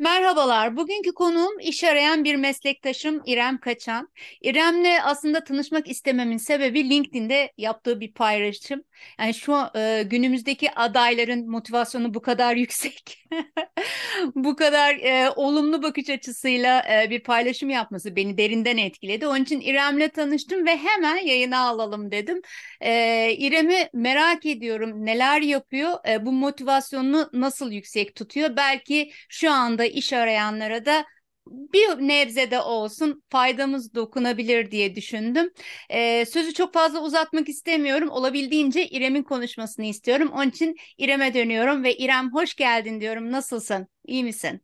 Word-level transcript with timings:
Merhabalar. 0.00 0.76
Bugünkü 0.76 1.12
konuğum 1.14 1.58
iş 1.60 1.84
arayan 1.84 2.24
bir 2.24 2.34
meslektaşım 2.36 3.22
İrem 3.26 3.58
Kaçan. 3.58 4.08
İrem'le 4.42 5.00
aslında 5.04 5.44
tanışmak 5.44 5.88
istememin 5.88 6.36
sebebi 6.36 6.90
LinkedIn'de 6.90 7.52
yaptığı 7.58 8.00
bir 8.00 8.12
paylaşım. 8.12 8.82
Yani 9.18 9.34
şu 9.34 9.56
e, 9.76 10.02
günümüzdeki 10.02 10.70
adayların 10.74 11.50
motivasyonu 11.50 12.14
bu 12.14 12.22
kadar 12.22 12.56
yüksek, 12.56 13.24
bu 14.34 14.56
kadar 14.56 14.94
e, 14.94 15.30
olumlu 15.30 15.82
bakış 15.82 16.10
açısıyla 16.10 16.82
e, 16.90 17.10
bir 17.10 17.20
paylaşım 17.22 17.70
yapması 17.70 18.16
beni 18.16 18.38
derinden 18.38 18.76
etkiledi. 18.76 19.26
Onun 19.26 19.42
için 19.42 19.60
İrem'le 19.60 20.08
tanıştım 20.08 20.66
ve 20.66 20.76
hemen 20.76 21.16
yayına 21.16 21.58
alalım 21.68 22.10
dedim. 22.10 22.40
E, 22.80 23.32
İrem'i 23.38 23.88
merak 23.92 24.46
ediyorum. 24.46 25.06
Neler 25.06 25.42
yapıyor? 25.42 25.92
E, 26.08 26.26
bu 26.26 26.32
motivasyonunu 26.32 27.30
nasıl 27.32 27.72
yüksek 27.72 28.14
tutuyor? 28.14 28.56
Belki 28.56 29.12
şu 29.28 29.50
anda 29.52 29.89
iş 29.90 30.12
arayanlara 30.12 30.86
da 30.86 31.04
bir 31.46 31.88
nebze 32.08 32.50
de 32.50 32.60
olsun 32.60 33.22
faydamız 33.30 33.94
dokunabilir 33.94 34.70
diye 34.70 34.96
düşündüm. 34.96 35.50
Ee, 35.90 36.24
sözü 36.26 36.54
çok 36.54 36.74
fazla 36.74 37.02
uzatmak 37.02 37.48
istemiyorum. 37.48 38.08
Olabildiğince 38.10 38.86
İrem'in 38.88 39.22
konuşmasını 39.22 39.84
istiyorum. 39.86 40.30
Onun 40.34 40.48
için 40.48 40.76
İrem'e 40.98 41.34
dönüyorum 41.34 41.84
ve 41.84 41.96
İrem 41.96 42.32
hoş 42.34 42.54
geldin 42.54 43.00
diyorum. 43.00 43.32
Nasılsın? 43.32 43.86
İyi 44.06 44.24
misin? 44.24 44.60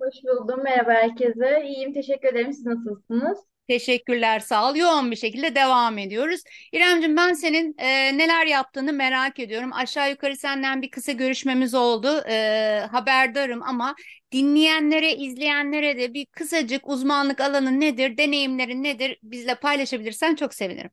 Hoş 0.00 0.14
buldum. 0.24 0.62
Merhaba 0.64 0.90
herkese. 0.92 1.62
İyiyim, 1.66 1.92
teşekkür 1.92 2.28
ederim. 2.28 2.52
Siz 2.52 2.66
nasılsınız? 2.66 3.38
Teşekkürler, 3.68 4.40
sağ 4.40 4.70
ol. 4.70 4.76
Yoğun 4.76 5.10
bir 5.10 5.16
şekilde 5.16 5.54
devam 5.54 5.98
ediyoruz. 5.98 6.40
İremciğim 6.72 7.16
ben 7.16 7.32
senin 7.32 7.74
e, 7.78 8.18
neler 8.18 8.46
yaptığını 8.46 8.92
merak 8.92 9.38
ediyorum. 9.38 9.72
Aşağı 9.72 10.10
yukarı 10.10 10.36
senden 10.36 10.82
bir 10.82 10.90
kısa 10.90 11.12
görüşmemiz 11.12 11.74
oldu. 11.74 12.22
E, 12.28 12.80
haberdarım 12.90 13.62
ama 13.62 13.94
dinleyenlere, 14.32 15.12
izleyenlere 15.16 15.98
de 15.98 16.14
bir 16.14 16.26
kısacık 16.26 16.88
uzmanlık 16.88 17.40
alanı 17.40 17.80
nedir, 17.80 18.16
deneyimlerin 18.16 18.82
nedir 18.82 19.18
bizle 19.22 19.54
paylaşabilirsen 19.54 20.34
çok 20.34 20.54
sevinirim. 20.54 20.90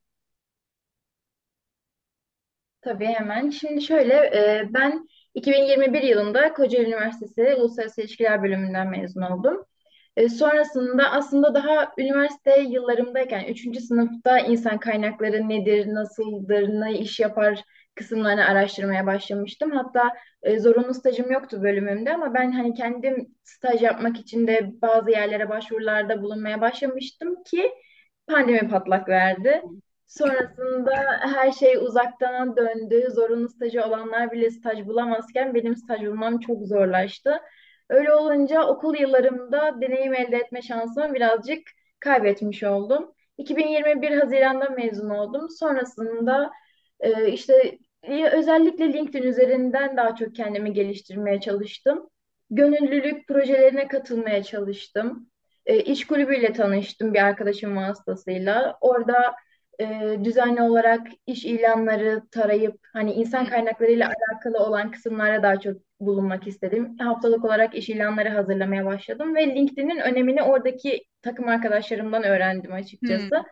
Tabii 2.82 3.06
hemen. 3.06 3.50
Şimdi 3.50 3.82
şöyle, 3.82 4.14
e, 4.14 4.64
ben 4.74 5.08
2021 5.34 6.02
yılında 6.02 6.54
Kocaeli 6.54 6.88
Üniversitesi 6.88 7.56
Uluslararası 7.56 8.02
İlişkiler 8.02 8.44
Bölümünden 8.44 8.88
mezun 8.90 9.22
oldum. 9.22 9.66
E, 10.18 10.30
sonrasında 10.30 11.12
aslında 11.12 11.54
daha 11.54 11.92
üniversite 11.98 12.62
yıllarımdayken, 12.62 13.46
üçüncü 13.46 13.80
sınıfta 13.80 14.40
insan 14.40 14.80
kaynakları 14.80 15.50
nedir, 15.50 15.88
nasıldır, 15.88 16.68
ne 16.70 17.00
iş 17.00 17.20
yapar 17.20 17.64
kısımlarını 17.96 18.46
araştırmaya 18.46 19.06
başlamıştım. 19.06 19.72
Hatta 19.72 20.10
e, 20.44 20.60
zorunlu 20.60 20.94
stajım 20.94 21.32
yoktu 21.32 21.64
bölümümde 21.64 22.14
ama 22.14 22.34
ben 22.34 22.52
hani 22.52 22.74
kendim 22.74 23.36
staj 23.44 23.82
yapmak 23.82 24.20
için 24.20 24.48
de 24.48 24.72
bazı 24.82 25.12
yerlere 25.12 25.50
başvurularda 25.50 26.22
bulunmaya 26.22 26.62
başlamıştım 26.62 27.44
ki 27.44 27.72
pandemi 28.28 28.70
patlak 28.70 29.10
verdi. 29.10 29.62
Sonrasında 30.08 30.92
her 31.22 31.52
şey 31.52 31.76
uzaktan 31.78 32.56
döndü. 32.58 33.08
Zorunlu 33.16 33.50
stajı 33.50 33.84
olanlar 33.86 34.32
bile 34.32 34.50
staj 34.52 34.86
bulamazken 34.86 35.54
benim 35.54 35.76
staj 35.76 36.02
bulmam 36.02 36.40
çok 36.40 36.64
zorlaştı. 36.68 37.40
Öyle 37.92 38.14
olunca 38.14 38.64
okul 38.64 38.96
yıllarımda 39.00 39.82
deneyim 39.82 40.14
elde 40.14 40.38
etme 40.38 40.62
şansımı 40.62 41.14
birazcık 41.14 41.62
kaybetmiş 42.00 42.64
oldum. 42.64 43.12
2021 43.38 44.12
Haziran'da 44.12 44.70
mezun 44.70 45.10
oldum. 45.10 45.50
Sonrasında 45.50 46.52
e, 47.00 47.32
işte 47.32 47.78
e, 48.04 48.26
özellikle 48.26 48.94
LinkedIn 48.94 49.24
üzerinden 49.24 49.98
daha 49.98 50.16
çok 50.16 50.36
kendimi 50.36 50.74
geliştirmeye 50.74 51.42
çalıştım. 51.42 52.10
Gönüllülük 52.50 53.28
projelerine 53.28 53.88
katılmaya 53.88 54.44
çalıştım. 54.44 55.30
E, 55.66 55.80
iş 55.80 56.08
kulübüyle 56.08 56.54
tanıştım 56.54 57.14
bir 57.14 57.20
arkadaşım 57.20 57.78
vasıtasıyla. 57.78 58.78
Orada 58.82 59.34
e, 59.80 60.18
düzenli 60.24 60.62
olarak 60.62 61.08
iş 61.28 61.46
ilanları 61.46 62.22
tarayıp 62.32 62.80
hani 62.94 63.14
insan 63.14 63.46
kaynaklarıyla 63.46 64.10
alakalı 64.10 64.66
olan 64.66 64.92
kısımlara 64.92 65.44
daha 65.44 65.60
çok 65.60 65.91
bulunmak 66.02 66.48
istedim. 66.48 66.98
Haftalık 67.00 67.46
olarak 67.46 67.76
iş 67.76 67.90
ilanları 67.90 68.30
hazırlamaya 68.30 68.86
başladım 68.86 69.36
ve 69.36 69.56
LinkedIn'in 69.56 70.00
önemini 70.00 70.44
oradaki 70.44 71.06
takım 71.22 71.48
arkadaşlarımdan 71.48 72.24
öğrendim 72.24 72.74
Hmm. 73.02 73.32
açıkçası. 73.32 73.44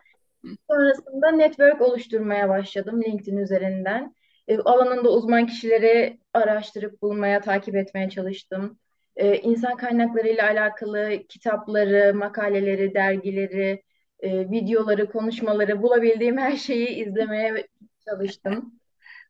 Sonrasında 0.70 1.30
network 1.30 1.80
oluşturmaya 1.80 2.48
başladım 2.48 3.02
LinkedIn 3.02 3.36
üzerinden. 3.36 4.14
E, 4.48 4.58
alanında 4.58 5.10
uzman 5.12 5.46
kişileri 5.46 6.18
araştırıp 6.34 7.02
bulmaya, 7.02 7.40
takip 7.40 7.74
etmeye 7.76 8.10
çalıştım. 8.10 8.78
E, 9.16 9.36
insan 9.36 9.76
kaynaklarıyla 9.76 10.44
alakalı 10.44 11.10
kitapları, 11.28 12.14
makaleleri, 12.14 12.94
dergileri, 12.94 13.82
e, 14.20 14.50
videoları, 14.50 15.10
konuşmaları 15.10 15.82
bulabildiğim 15.82 16.38
her 16.38 16.56
şeyi 16.56 16.88
izlemeye 16.88 17.66
çalıştım. 18.04 18.74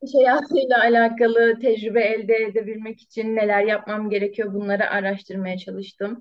İş 0.03 0.11
hayatıyla 0.15 0.81
alakalı 0.81 1.59
tecrübe 1.61 2.01
elde 2.03 2.35
edebilmek 2.37 3.01
için 3.03 3.37
neler 3.37 3.63
yapmam 3.65 4.11
gerekiyor 4.11 4.55
bunları 4.55 4.91
araştırmaya 4.91 5.59
çalıştım. 5.59 6.21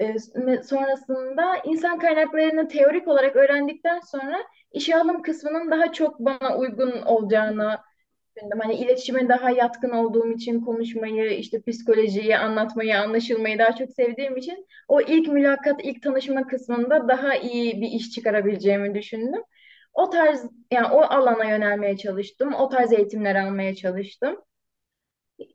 Ee, 0.00 0.16
sonrasında 0.62 1.56
insan 1.64 1.98
kaynaklarını 1.98 2.68
teorik 2.68 3.08
olarak 3.08 3.36
öğrendikten 3.36 4.00
sonra 4.00 4.38
işe 4.72 4.96
alım 4.96 5.22
kısmının 5.22 5.70
daha 5.70 5.92
çok 5.92 6.20
bana 6.20 6.58
uygun 6.58 7.02
olacağını 7.02 7.78
düşündüm. 8.36 8.60
Hani 8.62 8.74
iletişime 8.74 9.28
daha 9.28 9.50
yatkın 9.50 9.90
olduğum 9.90 10.32
için 10.32 10.60
konuşmayı, 10.60 11.30
işte 11.38 11.62
psikolojiyi, 11.68 12.38
anlatmayı, 12.38 13.00
anlaşılmayı 13.00 13.58
daha 13.58 13.76
çok 13.76 13.90
sevdiğim 13.92 14.36
için 14.36 14.66
o 14.88 15.00
ilk 15.00 15.28
mülakat, 15.28 15.84
ilk 15.84 16.02
tanışma 16.02 16.46
kısmında 16.46 17.08
daha 17.08 17.36
iyi 17.36 17.80
bir 17.80 17.88
iş 17.88 18.10
çıkarabileceğimi 18.10 18.94
düşündüm. 18.94 19.42
O 19.96 20.10
tarz, 20.10 20.46
yani 20.72 20.86
o 20.86 21.00
alana 21.00 21.44
yönelmeye 21.44 21.96
çalıştım. 21.96 22.54
O 22.54 22.68
tarz 22.68 22.92
eğitimler 22.92 23.34
almaya 23.34 23.74
çalıştım. 23.74 24.36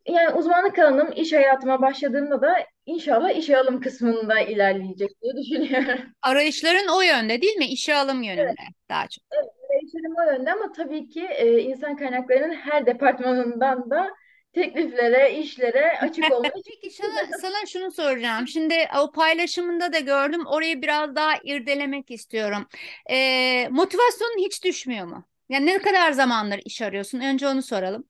Yani 0.08 0.34
uzmanlık 0.34 0.80
alanım 0.80 1.12
iş 1.16 1.34
hayatıma 1.34 1.82
başladığımda 1.82 2.42
da 2.42 2.56
inşallah 2.86 3.30
işe 3.30 3.58
alım 3.58 3.82
kısmında 3.82 4.40
ilerleyecek 4.40 5.10
diye 5.22 5.34
düşünüyorum. 5.36 6.00
Arayışların 6.22 6.88
o 6.98 7.02
yönde 7.02 7.42
değil 7.42 7.58
mi? 7.58 7.66
İşe 7.66 7.96
alım 7.96 8.24
yönünde 8.24 8.56
daha 8.90 9.08
çok. 9.08 9.24
Evet, 9.32 9.50
değişenim 9.72 10.16
o 10.16 10.32
yönde 10.32 10.52
ama 10.52 10.72
tabii 10.72 11.10
ki 11.10 11.26
e, 11.26 11.60
insan 11.60 11.96
kaynaklarının 11.96 12.54
her 12.54 12.86
departmanından 12.86 13.90
da 13.90 14.10
tekliflere, 14.54 15.34
işlere 15.40 15.98
açık 16.00 16.32
olmayı 16.32 16.52
Peki 16.66 16.90
sana, 16.92 17.28
sana 17.42 17.66
şunu 17.66 17.92
soracağım. 17.92 18.48
Şimdi 18.48 18.76
o 19.00 19.12
paylaşımında 19.12 19.94
da 19.94 20.00
gördüm. 20.00 20.46
Orayı 20.46 20.82
biraz 20.82 21.16
daha 21.16 21.34
irdelemek 21.44 22.12
istiyorum. 22.12 22.68
Ee, 23.10 23.68
motivasyonun 23.72 24.38
hiç 24.46 24.64
düşmüyor 24.64 25.06
mu? 25.06 25.26
Yani 25.50 25.66
ne 25.66 25.78
kadar 25.80 26.12
zamandır 26.12 26.60
iş 26.66 26.82
arıyorsun? 26.82 27.20
Önce 27.20 27.48
onu 27.48 27.62
soralım. 27.64 28.08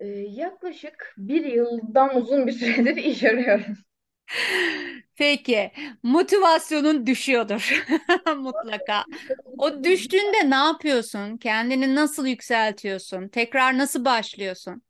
e, 0.00 0.06
yaklaşık 0.28 1.14
bir 1.18 1.44
yıldan 1.44 2.16
uzun 2.16 2.46
bir 2.46 2.52
süredir 2.52 2.96
iş 3.04 3.24
arıyorum. 3.24 3.76
Peki, 5.16 5.72
motivasyonun 6.02 7.06
düşüyordur 7.06 7.84
mutlaka. 8.36 9.04
O 9.58 9.84
düştüğünde 9.84 10.50
ne 10.50 10.54
yapıyorsun? 10.54 11.36
Kendini 11.36 11.94
nasıl 11.94 12.26
yükseltiyorsun? 12.26 13.28
Tekrar 13.28 13.78
nasıl 13.78 14.04
başlıyorsun? 14.04 14.82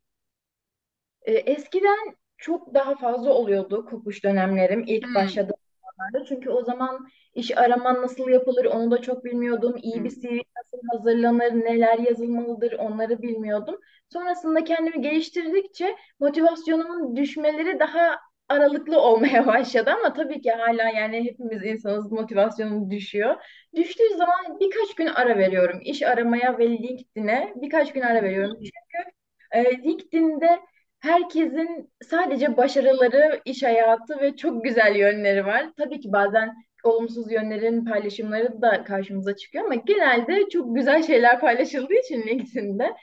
E, 1.28 1.32
eskiden 1.32 2.16
çok 2.38 2.74
daha 2.74 2.96
fazla 2.96 3.32
oluyordu 3.32 3.86
kopuş 3.86 4.24
dönemlerim 4.24 4.84
ilk 4.86 5.14
Hmm, 5.14 5.14
başladığım 5.14 5.56
zamanlarda. 5.82 6.24
Çünkü 6.28 6.50
o 6.50 6.64
zaman 6.64 7.08
iş 7.34 7.58
araman 7.58 8.02
nasıl 8.02 8.28
yapılır 8.28 8.64
onu 8.64 8.90
da 8.90 9.02
çok 9.02 9.24
bilmiyordum. 9.24 9.76
İyi 9.82 10.04
bir 10.04 10.10
hmm, 10.10 10.20
CV 10.20 10.40
nasıl 10.58 10.78
hazırlanır, 10.92 11.52
neler 11.52 11.98
yazılmalıdır 11.98 12.72
onları 12.72 13.22
bilmiyordum. 13.22 13.80
Sonrasında 14.12 14.64
kendimi 14.64 15.02
geliştirdikçe 15.02 15.96
motivasyonumun 16.20 17.16
düşmeleri 17.16 17.80
daha 17.80 18.18
aralıklı 18.48 19.00
olmaya 19.02 19.46
başladı 19.46 19.90
ama 19.90 20.12
tabii 20.14 20.40
ki 20.42 20.50
hala 20.50 20.88
yani 20.88 21.24
hepimiz 21.24 21.64
insanız 21.64 22.12
motivasyonum 22.12 22.90
düşüyor. 22.90 23.36
Düştüğü 23.76 24.16
zaman 24.16 24.60
birkaç 24.60 24.94
gün 24.94 25.06
ara 25.06 25.38
veriyorum. 25.38 25.80
İş 25.82 26.02
aramaya 26.02 26.58
ve 26.58 26.68
LinkedIn'e 26.70 27.52
birkaç 27.56 27.92
gün 27.92 28.00
ara 28.00 28.22
veriyorum. 28.22 28.56
Çünkü 28.62 29.10
e, 29.52 29.64
LinkedIn'de 29.84 30.60
herkesin 31.00 31.90
sadece 32.02 32.56
başarıları, 32.56 33.40
iş 33.44 33.62
hayatı 33.62 34.20
ve 34.20 34.36
çok 34.36 34.64
güzel 34.64 34.96
yönleri 34.96 35.46
var. 35.46 35.66
Tabii 35.78 36.00
ki 36.00 36.12
bazen 36.12 36.54
olumsuz 36.84 37.32
yönlerin 37.32 37.84
paylaşımları 37.84 38.62
da 38.62 38.84
karşımıza 38.84 39.36
çıkıyor 39.36 39.64
ama 39.64 39.74
genelde 39.74 40.48
çok 40.48 40.76
güzel 40.76 41.02
şeyler 41.02 41.40
paylaşıldığı 41.40 41.94
için 41.94 42.22
LinkedIn'de. 42.26 42.94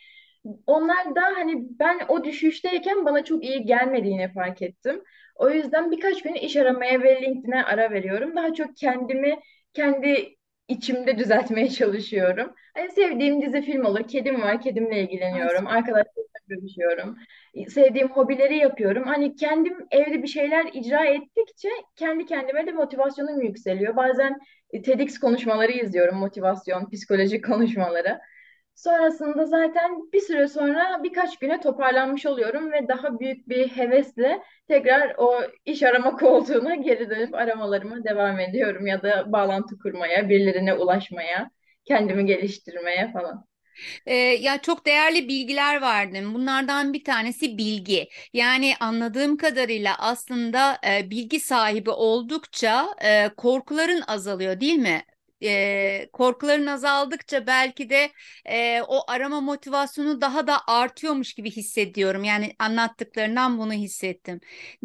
Onlar 0.67 1.15
da 1.15 1.21
hani 1.21 1.65
ben 1.79 1.99
o 2.07 2.23
düşüşteyken 2.23 3.05
bana 3.05 3.23
çok 3.23 3.43
iyi 3.43 3.65
gelmediğini 3.65 4.33
fark 4.33 4.61
ettim. 4.61 5.03
O 5.35 5.49
yüzden 5.49 5.91
birkaç 5.91 6.21
gün 6.23 6.33
iş 6.33 6.55
aramaya 6.55 7.01
ve 7.03 7.21
LinkedIn'e 7.21 7.63
ara 7.63 7.91
veriyorum. 7.91 8.35
Daha 8.35 8.53
çok 8.53 8.77
kendimi 8.77 9.39
kendi 9.73 10.35
içimde 10.67 11.17
düzeltmeye 11.17 11.69
çalışıyorum. 11.69 12.53
Hani 12.73 12.91
sevdiğim 12.91 13.41
dizi 13.41 13.61
film 13.61 13.85
olur. 13.85 14.07
Kedim 14.07 14.41
var, 14.41 14.61
kedimle 14.61 15.01
ilgileniyorum. 15.01 15.67
Arkadaşlarımla 15.67 16.34
görüşüyorum. 16.47 17.17
Sevdiğim 17.67 18.09
hobileri 18.09 18.57
yapıyorum. 18.57 19.03
Hani 19.03 19.35
kendim 19.35 19.77
evde 19.91 20.23
bir 20.23 20.27
şeyler 20.27 20.65
icra 20.73 21.05
ettikçe 21.05 21.69
kendi 21.95 22.25
kendime 22.25 22.67
de 22.67 22.71
motivasyonum 22.71 23.41
yükseliyor. 23.41 23.95
Bazen 23.95 24.39
TEDx 24.83 25.19
konuşmaları 25.19 25.71
izliyorum, 25.71 26.17
motivasyon, 26.17 26.89
psikolojik 26.89 27.45
konuşmaları. 27.45 28.19
Sonrasında 28.75 29.45
zaten 29.45 30.11
bir 30.13 30.19
süre 30.19 30.47
sonra 30.47 31.03
birkaç 31.03 31.39
güne 31.39 31.59
toparlanmış 31.59 32.25
oluyorum 32.25 32.71
ve 32.71 32.87
daha 32.87 33.19
büyük 33.19 33.49
bir 33.49 33.67
hevesle 33.67 34.41
tekrar 34.67 35.15
o 35.17 35.41
iş 35.65 35.83
arama 35.83 36.15
koltuğuna 36.17 36.75
geri 36.75 37.09
dönüp 37.09 37.35
aramalarıma 37.35 38.03
devam 38.03 38.39
ediyorum 38.39 38.87
ya 38.87 39.03
da 39.03 39.31
bağlantı 39.31 39.77
kurmaya, 39.77 40.29
birilerine 40.29 40.73
ulaşmaya, 40.73 41.51
kendimi 41.85 42.25
geliştirmeye 42.25 43.11
falan. 43.11 43.45
Ee, 44.05 44.15
ya 44.15 44.61
çok 44.61 44.85
değerli 44.85 45.27
bilgiler 45.27 45.81
verdin. 45.81 46.33
Bunlardan 46.33 46.93
bir 46.93 47.03
tanesi 47.03 47.57
bilgi. 47.57 48.09
Yani 48.33 48.73
anladığım 48.79 49.37
kadarıyla 49.37 49.95
aslında 49.99 50.79
e, 50.87 51.09
bilgi 51.09 51.39
sahibi 51.39 51.89
oldukça 51.89 52.87
e, 53.03 53.29
korkuların 53.37 54.01
azalıyor, 54.07 54.59
değil 54.59 54.75
mi? 54.75 55.03
E, 55.43 56.09
korkuların 56.13 56.67
azaldıkça 56.67 57.47
belki 57.47 57.89
de 57.89 58.11
e, 58.45 58.81
o 58.87 59.11
arama 59.11 59.41
motivasyonu 59.41 60.21
daha 60.21 60.47
da 60.47 60.61
artıyormuş 60.67 61.33
gibi 61.33 61.51
hissediyorum. 61.51 62.23
Yani 62.23 62.55
anlattıklarından 62.59 63.57
bunu 63.57 63.73
hissettim. 63.73 64.39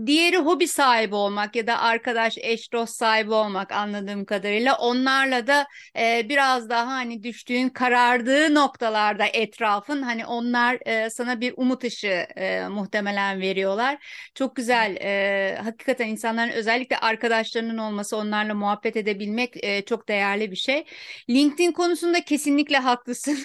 Diğeri 0.06 0.36
hobi 0.36 0.68
sahibi 0.68 1.14
olmak 1.14 1.56
ya 1.56 1.66
da 1.66 1.78
arkadaş, 1.78 2.38
eş, 2.38 2.72
dost 2.72 2.96
sahibi 2.96 3.32
olmak 3.32 3.72
anladığım 3.72 4.24
kadarıyla. 4.24 4.76
Onlarla 4.76 5.46
da 5.46 5.66
e, 5.98 6.26
biraz 6.28 6.68
daha 6.70 6.86
hani 6.86 7.22
düştüğün, 7.22 7.68
karardığı 7.68 8.54
noktalarda 8.54 9.24
etrafın 9.26 10.02
hani 10.02 10.26
onlar 10.26 10.78
e, 10.86 11.10
sana 11.10 11.40
bir 11.40 11.54
umut 11.56 11.84
ışığı 11.84 12.26
e, 12.36 12.68
muhtemelen 12.68 13.40
veriyorlar. 13.40 13.98
Çok 14.34 14.56
güzel. 14.56 14.96
E, 15.00 15.56
hakikaten 15.64 16.08
insanların 16.08 16.50
özellikle 16.50 16.98
arkadaşlarının 16.98 17.78
olması, 17.78 18.16
onlarla 18.16 18.54
muhabbet 18.54 18.96
edebilmek 18.96 19.64
e, 19.64 19.84
çok 19.84 20.08
değerli 20.08 20.39
bir 20.50 20.56
şey. 20.56 20.84
LinkedIn 21.30 21.72
konusunda 21.72 22.24
kesinlikle 22.24 22.76
haklısın. 22.78 23.38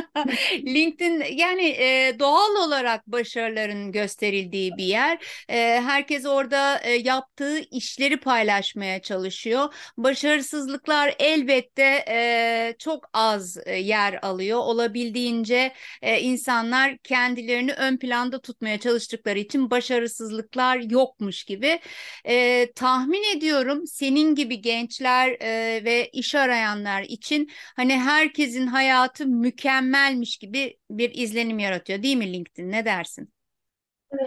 LinkedIn 0.66 1.24
yani 1.32 1.62
e, 1.62 2.16
doğal 2.18 2.56
olarak 2.66 3.06
başarıların 3.06 3.92
gösterildiği 3.92 4.76
bir 4.76 4.84
yer. 4.84 5.18
E, 5.48 5.80
herkes 5.80 6.26
orada 6.26 6.78
e, 6.78 6.92
yaptığı 6.92 7.58
işleri 7.58 8.20
paylaşmaya 8.20 9.02
çalışıyor. 9.02 9.74
Başarısızlıklar 9.96 11.14
elbette 11.18 12.04
e, 12.08 12.74
çok 12.78 13.04
az 13.12 13.56
e, 13.66 13.76
yer 13.76 14.18
alıyor. 14.22 14.58
Olabildiğince 14.58 15.72
e, 16.02 16.20
insanlar 16.20 16.98
kendilerini 16.98 17.72
ön 17.72 17.96
planda 17.96 18.40
tutmaya 18.40 18.80
çalıştıkları 18.80 19.38
için 19.38 19.70
başarısızlıklar 19.70 20.76
yokmuş 20.90 21.44
gibi. 21.44 21.80
E, 22.28 22.72
tahmin 22.74 23.36
ediyorum 23.36 23.86
senin 23.86 24.34
gibi 24.34 24.60
gençler 24.60 25.36
e, 25.40 25.84
ve 25.84 26.08
iş 26.12 26.34
arayanlar 26.34 27.02
için 27.02 27.50
hani 27.76 27.98
herkesin 27.98 28.66
hayatı 28.66 29.26
mükemmel 29.26 29.81
mükemmelmiş 29.82 30.36
gibi 30.38 30.78
bir 30.90 31.14
izlenim 31.14 31.58
yaratıyor 31.58 32.02
değil 32.02 32.16
mi 32.16 32.32
LinkedIn? 32.32 32.70
Ne 32.70 32.84
dersin? 32.84 33.32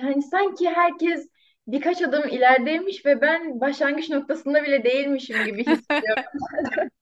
Hani 0.02 0.22
sanki 0.22 0.70
herkes 0.70 1.30
birkaç 1.68 2.02
adım 2.02 2.28
ilerideymiş 2.30 3.06
ve 3.06 3.22
ben 3.22 3.60
başlangıç 3.60 4.10
noktasında 4.10 4.64
bile 4.64 4.84
değilmişim 4.84 5.46
gibi 5.46 5.66
hissediyorum. 5.66 6.24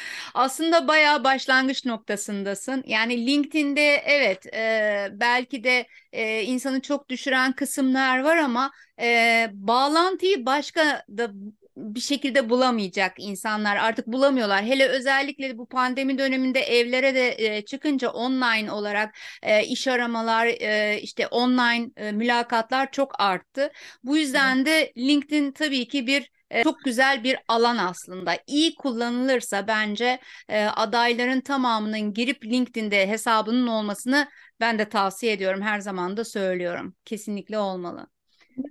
Aslında 0.34 0.88
bayağı 0.88 1.24
başlangıç 1.24 1.84
noktasındasın. 1.86 2.84
Yani 2.86 3.26
LinkedIn'de 3.26 4.02
evet 4.06 4.46
e, 4.54 5.08
belki 5.12 5.64
de 5.64 5.86
e, 6.12 6.42
insanı 6.42 6.80
çok 6.80 7.08
düşüren 7.08 7.52
kısımlar 7.52 8.18
var 8.20 8.36
ama 8.36 8.70
e, 9.00 9.48
bağlantıyı 9.52 10.46
başka 10.46 11.04
da 11.18 11.30
bir 11.76 12.00
şekilde 12.00 12.50
bulamayacak 12.50 13.14
insanlar 13.18 13.76
artık 13.76 14.06
bulamıyorlar. 14.06 14.64
Hele 14.64 14.88
özellikle 14.88 15.58
bu 15.58 15.66
pandemi 15.66 16.18
döneminde 16.18 16.60
evlere 16.60 17.14
de 17.14 17.56
e, 17.56 17.64
çıkınca 17.64 18.10
online 18.10 18.72
olarak 18.72 19.14
e, 19.42 19.64
iş 19.64 19.88
aramalar 19.88 20.46
e, 20.46 21.00
işte 21.00 21.26
online 21.26 21.90
e, 21.96 22.12
mülakatlar 22.12 22.90
çok 22.90 23.20
arttı. 23.20 23.72
Bu 24.04 24.16
yüzden 24.16 24.66
de 24.66 24.92
LinkedIn 24.98 25.52
tabii 25.52 25.88
ki 25.88 26.06
bir 26.06 26.30
e, 26.50 26.62
çok 26.62 26.84
güzel 26.84 27.24
bir 27.24 27.38
alan 27.48 27.78
aslında. 27.78 28.38
İyi 28.46 28.74
kullanılırsa 28.74 29.66
bence 29.66 30.20
e, 30.48 30.64
adayların 30.64 31.40
tamamının 31.40 32.12
girip 32.14 32.44
LinkedIn'de 32.44 33.08
hesabının 33.08 33.66
olmasını 33.66 34.28
ben 34.60 34.78
de 34.78 34.88
tavsiye 34.88 35.32
ediyorum. 35.32 35.62
Her 35.62 35.80
zaman 35.80 36.16
da 36.16 36.24
söylüyorum. 36.24 36.94
Kesinlikle 37.04 37.58
olmalı 37.58 38.06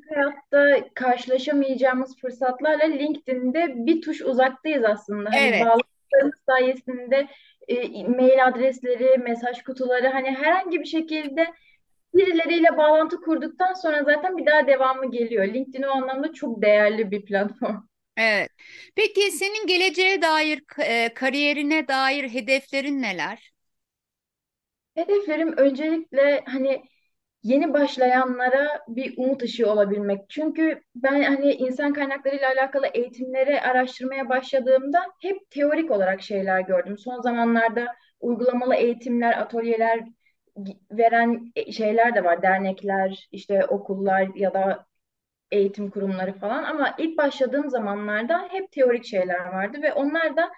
hayatta 0.09 0.89
karşılaşamayacağımız 0.93 2.17
fırsatlarla 2.17 2.85
LinkedIn'de 2.85 3.73
bir 3.85 4.01
tuş 4.01 4.21
uzaktayız 4.21 4.83
aslında. 4.83 5.29
Hani 5.29 5.47
evet. 5.47 5.61
bağlantılarımız 5.61 6.39
sayesinde 6.49 7.27
e, 7.67 8.07
mail 8.07 8.47
adresleri, 8.47 9.17
mesaj 9.17 9.61
kutuları 9.63 10.07
hani 10.07 10.31
herhangi 10.31 10.79
bir 10.79 10.85
şekilde 10.85 11.47
birileriyle 12.13 12.77
bağlantı 12.77 13.21
kurduktan 13.21 13.73
sonra 13.73 14.03
zaten 14.03 14.37
bir 14.37 14.45
daha 14.45 14.67
devamı 14.67 15.11
geliyor. 15.11 15.47
LinkedIn 15.47 15.83
o 15.83 15.89
anlamda 15.89 16.33
çok 16.33 16.61
değerli 16.61 17.11
bir 17.11 17.25
platform. 17.25 17.77
Evet. 18.17 18.49
Peki 18.95 19.31
senin 19.31 19.67
geleceğe 19.67 20.21
dair, 20.21 20.63
e, 20.79 21.13
kariyerine 21.13 21.87
dair 21.87 22.29
hedeflerin 22.29 23.01
neler? 23.01 23.51
Hedeflerim 24.95 25.57
öncelikle 25.57 26.43
hani 26.45 26.83
yeni 27.43 27.73
başlayanlara 27.73 28.81
bir 28.87 29.13
umut 29.17 29.43
ışığı 29.43 29.71
olabilmek. 29.71 30.29
Çünkü 30.29 30.81
ben 30.95 31.23
hani 31.23 31.51
insan 31.53 31.93
kaynakları 31.93 32.35
ile 32.35 32.47
alakalı 32.47 32.87
eğitimleri 32.87 33.61
araştırmaya 33.61 34.29
başladığımda 34.29 34.99
hep 35.21 35.51
teorik 35.51 35.91
olarak 35.91 36.21
şeyler 36.21 36.59
gördüm. 36.61 36.97
Son 36.97 37.21
zamanlarda 37.21 37.87
uygulamalı 38.19 38.75
eğitimler, 38.75 39.37
atölyeler 39.41 39.99
veren 40.91 41.51
şeyler 41.71 42.15
de 42.15 42.23
var. 42.23 42.41
Dernekler, 42.41 43.27
işte 43.31 43.65
okullar 43.65 44.27
ya 44.35 44.53
da 44.53 44.85
eğitim 45.51 45.89
kurumları 45.91 46.33
falan. 46.33 46.63
Ama 46.63 46.95
ilk 46.97 47.17
başladığım 47.17 47.69
zamanlarda 47.69 48.47
hep 48.51 48.71
teorik 48.71 49.05
şeyler 49.05 49.45
vardı 49.45 49.77
ve 49.81 49.93
onlar 49.93 50.37
da 50.37 50.51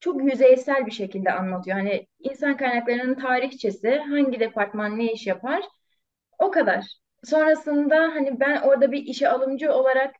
çok 0.00 0.24
yüzeysel 0.32 0.86
bir 0.86 0.90
şekilde 0.90 1.32
anlatıyor. 1.32 1.76
Hani 1.78 2.06
insan 2.20 2.56
kaynaklarının 2.56 3.14
tarihçesi, 3.14 3.96
hangi 3.98 4.40
departman 4.40 4.98
ne 4.98 5.12
iş 5.12 5.26
yapar 5.26 5.62
o 6.40 6.50
kadar. 6.50 6.84
Sonrasında 7.24 7.96
hani 7.96 8.40
ben 8.40 8.62
orada 8.62 8.92
bir 8.92 9.02
işe 9.02 9.28
alımcı 9.28 9.72
olarak 9.72 10.14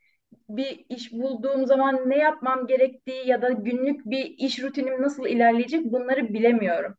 bir 0.49 0.85
iş 0.89 1.13
bulduğum 1.13 1.67
zaman 1.67 2.11
ne 2.11 2.19
yapmam 2.19 2.67
gerektiği 2.67 3.29
ya 3.29 3.43
da 3.43 3.51
günlük 3.51 4.07
bir 4.07 4.25
iş 4.39 4.63
rutinim 4.63 5.03
nasıl 5.03 5.27
ilerleyecek 5.27 5.85
bunları 5.85 6.35
bilemiyorum. 6.35 6.95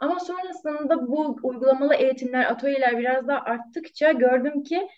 Ama 0.00 0.20
sonrasında 0.20 1.08
bu 1.08 1.38
uygulamalı 1.42 1.94
eğitimler, 1.94 2.44
atölyeler 2.52 2.98
biraz 2.98 3.28
daha 3.28 3.40
arttıkça 3.40 4.12
gördüm 4.12 4.62
ki 4.62 4.88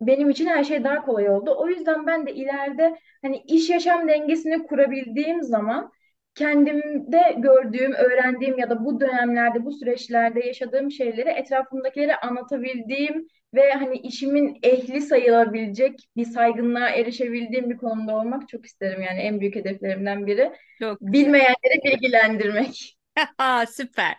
benim 0.00 0.30
için 0.30 0.46
her 0.46 0.64
şey 0.64 0.84
daha 0.84 1.02
kolay 1.04 1.28
oldu. 1.30 1.54
O 1.58 1.68
yüzden 1.68 2.06
ben 2.06 2.26
de 2.26 2.34
ileride 2.34 2.98
hani 3.22 3.38
iş 3.46 3.70
yaşam 3.70 4.08
dengesini 4.08 4.66
kurabildiğim 4.66 5.42
zaman 5.42 5.92
kendimde 6.34 7.34
gördüğüm, 7.38 7.92
öğrendiğim 7.92 8.58
ya 8.58 8.70
da 8.70 8.84
bu 8.84 9.00
dönemlerde, 9.00 9.64
bu 9.64 9.72
süreçlerde 9.72 10.46
yaşadığım 10.46 10.90
şeyleri 10.90 11.28
etrafımdakilere 11.28 12.16
anlatabildiğim 12.16 13.28
ve 13.54 13.72
hani 13.72 13.96
işimin 13.98 14.58
ehli 14.62 15.00
sayılabilecek 15.00 16.08
bir 16.16 16.24
saygınlığa 16.24 16.88
erişebildiğim 16.88 17.70
bir 17.70 17.76
konumda 17.76 18.16
olmak 18.16 18.48
çok 18.48 18.66
isterim. 18.66 19.02
Yani 19.02 19.20
en 19.20 19.40
büyük 19.40 19.54
hedeflerimden 19.54 20.26
biri. 20.26 20.52
Çok 20.78 21.00
Bilmeyenleri 21.00 21.84
bilgilendirmek. 21.84 22.99
Süper, 23.70 24.16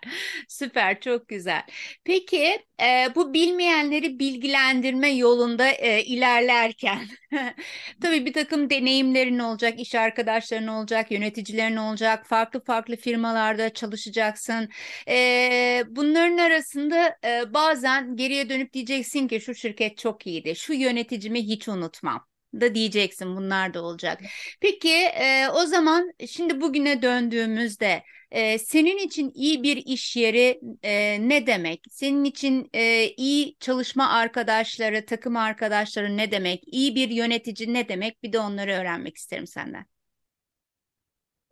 süper, 0.47 0.99
çok 1.01 1.27
güzel. 1.27 1.61
Peki 2.03 2.65
e, 2.81 3.07
bu 3.15 3.33
bilmeyenleri 3.33 4.19
bilgilendirme 4.19 5.09
yolunda 5.09 5.67
e, 5.69 6.03
ilerlerken, 6.03 7.07
tabii 8.01 8.25
bir 8.25 8.33
takım 8.33 8.69
deneyimlerin 8.69 9.39
olacak, 9.39 9.79
iş 9.79 9.95
arkadaşların 9.95 10.67
olacak, 10.67 11.11
yöneticilerin 11.11 11.75
olacak, 11.77 12.25
farklı 12.27 12.63
farklı 12.63 12.95
firmalarda 12.95 13.73
çalışacaksın. 13.73 14.69
E, 15.07 15.83
bunların 15.89 16.37
arasında 16.37 17.17
e, 17.25 17.53
bazen 17.53 18.15
geriye 18.15 18.49
dönüp 18.49 18.73
diyeceksin 18.73 19.27
ki 19.27 19.41
şu 19.41 19.55
şirket 19.55 19.97
çok 19.97 20.27
iyiydi, 20.27 20.55
şu 20.55 20.73
yöneticimi 20.73 21.39
hiç 21.47 21.67
unutmam 21.67 22.25
da 22.53 22.75
diyeceksin 22.75 23.35
bunlar 23.35 23.73
da 23.73 23.83
olacak. 23.83 24.21
Peki 24.61 24.89
e, 24.93 25.47
o 25.49 25.65
zaman 25.65 26.11
şimdi 26.27 26.61
bugüne 26.61 27.01
döndüğümüzde 27.01 28.03
e, 28.31 28.57
senin 28.57 28.97
için 28.97 29.31
iyi 29.35 29.63
bir 29.63 29.77
iş 29.77 30.15
yeri 30.17 30.61
e, 30.83 31.17
ne 31.29 31.47
demek? 31.47 31.83
Senin 31.89 32.23
için 32.23 32.69
e, 32.73 33.05
iyi 33.07 33.57
çalışma 33.59 34.09
arkadaşları, 34.09 35.05
takım 35.05 35.35
arkadaşları 35.37 36.17
ne 36.17 36.31
demek? 36.31 36.63
İyi 36.67 36.95
bir 36.95 37.09
yönetici 37.09 37.73
ne 37.73 37.89
demek? 37.89 38.23
Bir 38.23 38.33
de 38.33 38.39
onları 38.39 38.71
öğrenmek 38.71 39.17
isterim 39.17 39.47
senden. 39.47 39.85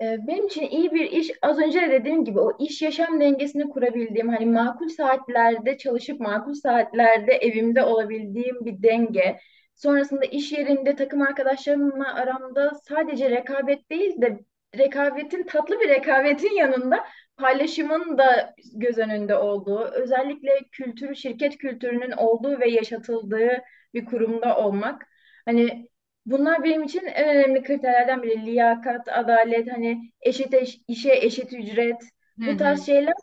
Ee, 0.01 0.17
Benim 0.27 0.45
için 0.48 0.62
iyi 0.69 0.91
bir 0.91 1.12
iş 1.12 1.31
az 1.41 1.59
önce 1.59 1.81
de 1.81 1.91
dediğim 1.91 2.25
gibi 2.25 2.39
o 2.39 2.51
iş 2.59 2.81
yaşam 2.81 3.19
dengesini 3.21 3.69
kurabildiğim 3.69 4.29
hani 4.29 4.45
makul 4.45 4.88
saatlerde 4.89 5.77
çalışıp 5.77 6.19
makul 6.19 6.53
saatlerde 6.53 7.31
evimde 7.31 7.83
olabildiğim 7.83 8.65
bir 8.65 8.83
denge. 8.83 9.39
Sonrasında 9.75 10.25
iş 10.25 10.51
yerinde 10.51 10.95
takım 10.95 11.21
arkadaşlarımla 11.21 12.13
aramda 12.13 12.71
sadece 12.83 13.29
rekabet 13.29 13.89
değil 13.91 14.21
de 14.21 14.39
rekabetin 14.77 15.43
tatlı 15.43 15.79
bir 15.79 15.89
rekabetin 15.89 16.53
yanında 16.55 17.05
paylaşımın 17.38 18.17
da 18.17 18.53
göz 18.73 18.97
önünde 18.97 19.35
olduğu, 19.35 19.79
özellikle 19.93 20.49
kültürü, 20.71 21.15
şirket 21.15 21.57
kültürünün 21.57 22.11
olduğu 22.11 22.59
ve 22.59 22.69
yaşatıldığı 22.69 23.61
bir 23.93 24.05
kurumda 24.05 24.57
olmak. 24.57 25.07
Hani 25.45 25.89
Bunlar 26.25 26.63
benim 26.63 26.83
için 26.83 27.05
en 27.05 27.29
önemli 27.38 27.63
kriterlerden 27.63 28.23
biri. 28.23 28.45
Liyakat, 28.45 29.07
adalet, 29.07 29.71
hani 29.71 30.11
eşit 30.21 30.53
eş- 30.53 30.79
işe 30.88 31.11
eşit 31.13 31.53
ücret. 31.53 32.01
Hı 32.39 32.45
Bu 32.45 32.57
tarz 32.57 32.85
şeyler 32.85 33.13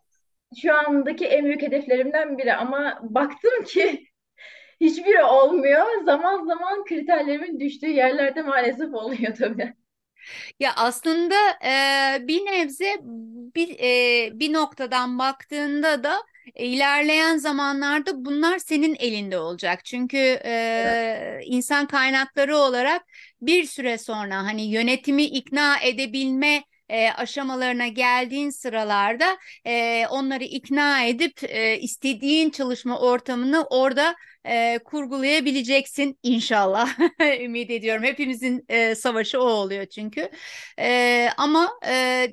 şu 0.62 0.74
andaki 0.74 1.26
en 1.26 1.44
büyük 1.44 1.62
hedeflerimden 1.62 2.38
biri. 2.38 2.54
Ama 2.54 2.98
baktım 3.02 3.64
ki 3.64 4.06
hiçbiri 4.80 5.24
olmuyor. 5.24 5.86
Zaman 6.04 6.46
zaman 6.46 6.84
kriterlerimin 6.84 7.60
düştüğü 7.60 7.90
yerlerde 7.90 8.42
maalesef 8.42 8.94
oluyor 8.94 9.34
tabii. 9.36 9.74
Ya 10.61 10.73
aslında 10.76 11.35
e, 12.25 12.28
bir 12.28 12.40
nebze 12.47 12.97
bir 13.54 13.76
e, 13.80 14.40
bir 14.40 14.52
noktadan 14.52 15.18
baktığında 15.18 16.04
da 16.04 16.23
ilerleyen 16.54 17.37
zamanlarda 17.37 18.25
bunlar 18.25 18.59
senin 18.59 18.95
elinde 18.99 19.38
olacak. 19.38 19.85
Çünkü 19.85 20.16
Evet. 20.78 20.99
e, 20.99 21.40
insan 21.45 21.87
kaynakları 21.87 22.56
olarak 22.56 23.02
bir 23.42 23.64
süre 23.64 23.99
sonra 23.99 24.37
hani 24.45 24.62
yönetimi 24.62 25.25
ikna 25.25 25.78
edebilme 25.80 26.64
e, 26.88 27.11
aşamalarına 27.11 27.88
geldiğin 27.88 28.50
sıralarda 28.50 29.38
e, 29.66 30.07
onları 30.07 30.45
ikna 30.45 31.02
edip 31.05 31.45
e, 31.45 31.78
istediğin 31.81 32.50
çalışma 32.50 32.99
ortamını 33.00 33.64
orada 33.71 34.16
e, 34.47 34.78
kurgulayabileceksin 34.85 36.19
inşallah. 36.23 36.99
Ümit 37.40 37.71
ediyorum. 37.71 38.02
Hepimizin 38.05 38.64
e, 38.69 38.95
savaşı 38.95 39.40
o 39.40 39.45
oluyor 39.45 39.87
çünkü. 39.87 40.31
E, 40.78 41.28
ama 41.37 41.71
e, 41.87 42.28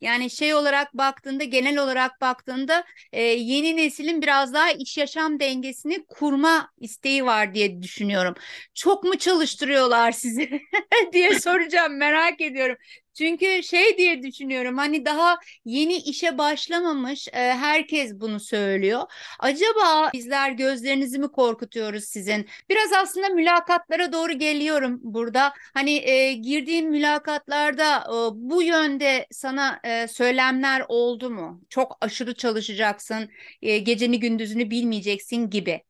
yani 0.00 0.30
şey 0.30 0.54
olarak 0.54 0.94
baktığında, 0.94 1.44
genel 1.44 1.78
olarak 1.78 2.20
baktığında 2.20 2.84
e, 3.12 3.22
yeni 3.22 3.76
neslin 3.76 4.22
biraz 4.22 4.54
daha 4.54 4.70
iş 4.72 4.98
yaşam 4.98 5.40
dengesini 5.40 6.04
kurma 6.06 6.70
isteği 6.78 7.24
var 7.26 7.54
diye 7.54 7.82
düşünüyorum. 7.82 8.34
Çok 8.74 9.04
mu 9.04 9.18
çalıştırıyorlar 9.18 10.12
sizi 10.12 10.60
diye 11.12 11.34
soracağım, 11.40 11.96
merak 11.96 12.40
ediyorum. 12.40 12.76
Çünkü 13.14 13.62
şey 13.62 13.98
diye 13.98 14.22
düşünüyorum 14.22 14.78
hani 14.78 15.04
daha 15.04 15.38
yeni 15.64 15.96
işe 15.96 16.38
başlamamış 16.38 17.28
e, 17.28 17.38
herkes 17.38 18.14
bunu 18.20 18.40
söylüyor. 18.40 19.02
Acaba 19.40 20.10
bizler 20.14 20.50
gözlerinizi 20.52 21.18
mi 21.18 21.28
korkutuyoruz 21.28 22.04
sizin? 22.04 22.48
Biraz 22.70 22.92
aslında 22.92 23.28
mülakatlara 23.28 24.12
doğru 24.12 24.32
geliyorum 24.32 25.00
burada. 25.02 25.52
Hani 25.74 25.90
e, 25.96 26.32
girdiğin 26.32 26.90
mülakatlarda 26.90 27.98
e, 27.98 28.14
bu 28.34 28.62
yönde 28.62 29.26
sana 29.30 29.80
e, 29.84 30.08
söylemler 30.08 30.84
oldu 30.88 31.30
mu? 31.30 31.62
Çok 31.68 31.98
aşırı 32.00 32.34
çalışacaksın, 32.34 33.30
e, 33.62 33.78
geceni 33.78 34.20
gündüzünü 34.20 34.70
bilmeyeceksin 34.70 35.50
gibi. 35.50 35.82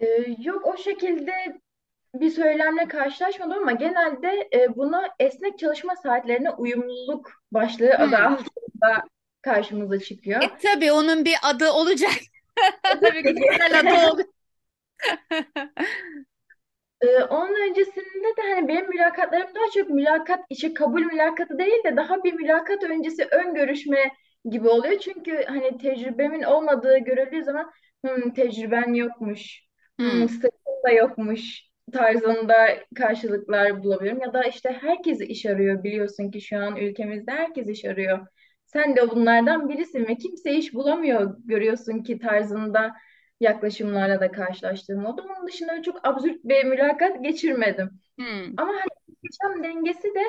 Ee, 0.00 0.06
yok 0.38 0.66
o 0.66 0.76
şekilde 0.76 1.60
bir 2.14 2.30
söylemle 2.30 2.88
karşılaşmadım 2.88 3.58
ama 3.58 3.72
genelde 3.72 4.48
e, 4.54 4.76
buna 4.76 5.08
esnek 5.20 5.58
çalışma 5.58 5.96
saatlerine 5.96 6.50
uyumluluk 6.50 7.30
başlığı 7.52 7.94
adı 7.94 8.16
Hmm. 8.16 8.24
altında 8.24 9.04
karşımıza 9.42 9.98
çıkıyor. 9.98 10.42
E 10.42 10.56
tabii 10.62 10.92
onun 10.92 11.24
bir 11.24 11.36
adı 11.42 11.70
olacak. 11.72 12.12
E, 12.88 13.00
tabii 13.00 13.22
güzel 13.34 13.80
adı 13.80 13.94
olacak. 13.94 14.28
Ee, 17.00 17.22
onun 17.24 17.70
öncesinde 17.70 18.36
de 18.36 18.42
hani 18.54 18.68
benim 18.68 18.88
mülakatlarım 18.88 19.54
daha 19.54 19.70
çok 19.74 19.90
mülakat 19.90 20.40
işi 20.50 20.74
kabul 20.74 21.00
mülakatı 21.02 21.58
değil 21.58 21.84
de 21.84 21.96
daha 21.96 22.24
bir 22.24 22.32
mülakat 22.32 22.84
öncesi 22.84 23.24
ön 23.32 23.54
görüşme 23.54 24.10
gibi 24.50 24.68
oluyor. 24.68 24.98
Çünkü 24.98 25.44
hani 25.48 25.78
tecrübemin 25.78 26.42
olmadığı 26.42 26.98
görüldüğü 26.98 27.44
zaman 27.44 27.72
"Hmm, 28.04 28.30
tecrüben 28.34 28.94
yokmuş, 28.94 29.60
hmm, 29.98 30.26
Hmm. 30.28 30.48
da 30.84 30.90
yokmuş 30.90 31.67
tarzında 31.90 32.54
karşılıklar 32.94 33.82
bulabiliyorum. 33.84 34.22
Ya 34.22 34.32
da 34.32 34.42
işte 34.44 34.78
herkes 34.80 35.20
iş 35.20 35.46
arıyor 35.46 35.84
biliyorsun 35.84 36.30
ki 36.30 36.40
şu 36.40 36.58
an 36.58 36.76
ülkemizde 36.76 37.32
herkes 37.32 37.68
iş 37.68 37.84
arıyor. 37.84 38.26
Sen 38.66 38.96
de 38.96 39.10
bunlardan 39.10 39.68
birisin 39.68 40.06
ve 40.08 40.14
kimse 40.14 40.54
iş 40.54 40.74
bulamıyor 40.74 41.36
görüyorsun 41.44 42.02
ki 42.02 42.18
tarzında 42.18 42.94
yaklaşımlarla 43.40 44.20
da 44.20 44.32
karşılaştığım 44.32 45.06
oldu. 45.06 45.24
Onun 45.28 45.46
dışında 45.48 45.82
çok 45.82 46.08
absürt 46.08 46.44
bir 46.44 46.64
mülakat 46.64 47.24
geçirmedim. 47.24 47.90
Hmm. 48.18 48.54
Ama 48.56 48.72
hani 48.72 49.16
yaşam 49.22 49.64
dengesi 49.64 50.08
de 50.14 50.22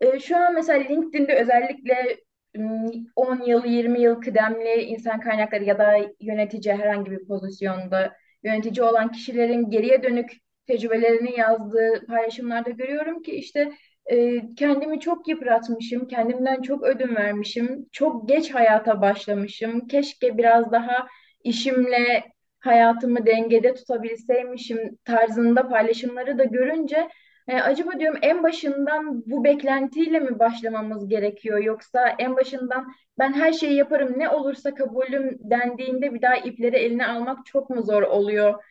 e, 0.00 0.20
şu 0.20 0.36
an 0.36 0.54
mesela 0.54 0.84
LinkedIn'de 0.84 1.34
özellikle 1.40 2.16
m, 2.54 2.90
10 3.16 3.42
yıl, 3.46 3.64
20 3.64 4.00
yıl 4.00 4.20
kıdemli 4.20 4.82
insan 4.82 5.20
kaynakları 5.20 5.64
ya 5.64 5.78
da 5.78 5.96
yönetici 6.20 6.74
herhangi 6.74 7.10
bir 7.10 7.26
pozisyonda 7.26 8.16
yönetici 8.44 8.82
olan 8.82 9.12
kişilerin 9.12 9.70
geriye 9.70 10.02
dönük 10.02 10.32
tecrübelerini 10.66 11.38
yazdığı 11.38 12.06
paylaşımlarda 12.06 12.70
görüyorum 12.70 13.22
ki 13.22 13.32
işte 13.32 13.72
e, 14.06 14.40
kendimi 14.54 15.00
çok 15.00 15.28
yıpratmışım, 15.28 16.08
kendimden 16.08 16.62
çok 16.62 16.82
ödün 16.82 17.16
vermişim, 17.16 17.86
çok 17.92 18.28
geç 18.28 18.54
hayata 18.54 19.00
başlamışım. 19.00 19.86
Keşke 19.86 20.38
biraz 20.38 20.72
daha 20.72 21.06
işimle 21.44 22.32
hayatımı 22.60 23.26
dengede 23.26 23.74
tutabilseymişim 23.74 24.98
tarzında 25.04 25.68
paylaşımları 25.68 26.38
da 26.38 26.44
görünce 26.44 27.08
e, 27.48 27.60
acaba 27.60 28.00
diyorum 28.00 28.18
en 28.22 28.42
başından 28.42 29.22
bu 29.26 29.44
beklentiyle 29.44 30.20
mi 30.20 30.38
başlamamız 30.38 31.08
gerekiyor 31.08 31.58
yoksa 31.58 32.08
en 32.18 32.36
başından 32.36 32.92
ben 33.18 33.32
her 33.32 33.52
şeyi 33.52 33.74
yaparım 33.74 34.18
ne 34.18 34.28
olursa 34.28 34.74
kabulüm 34.74 35.38
dendiğinde 35.40 36.14
bir 36.14 36.22
daha 36.22 36.36
ipleri 36.36 36.76
eline 36.76 37.06
almak 37.06 37.46
çok 37.46 37.70
mu 37.70 37.82
zor 37.82 38.02
oluyor 38.02 38.64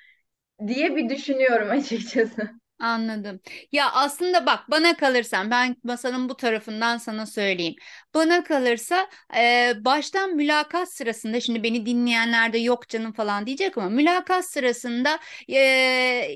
diye 0.68 0.96
bir 0.96 1.10
düşünüyorum 1.10 1.70
açıkçası. 1.72 2.50
Anladım. 2.82 3.40
Ya 3.72 3.92
aslında 3.92 4.46
bak 4.46 4.60
bana 4.72 4.98
kalırsan 4.98 5.52
ben 5.52 5.76
masanın 5.84 6.30
bu 6.30 6.38
tarafından 6.38 6.98
sana 6.98 7.26
söyleyeyim. 7.26 7.76
Bana 8.14 8.44
kalırsa 8.44 9.10
e, 9.38 9.74
baştan 9.86 10.36
mülakat 10.36 10.94
sırasında 10.94 11.40
şimdi 11.42 11.64
beni 11.64 11.86
dinleyenler 11.86 12.54
de 12.54 12.58
yok 12.58 12.90
canım 12.90 13.14
falan 13.14 13.46
diyecek 13.46 13.78
ama 13.78 13.90
mülakat 13.90 14.46
sırasında 14.46 15.20
e, 15.50 15.58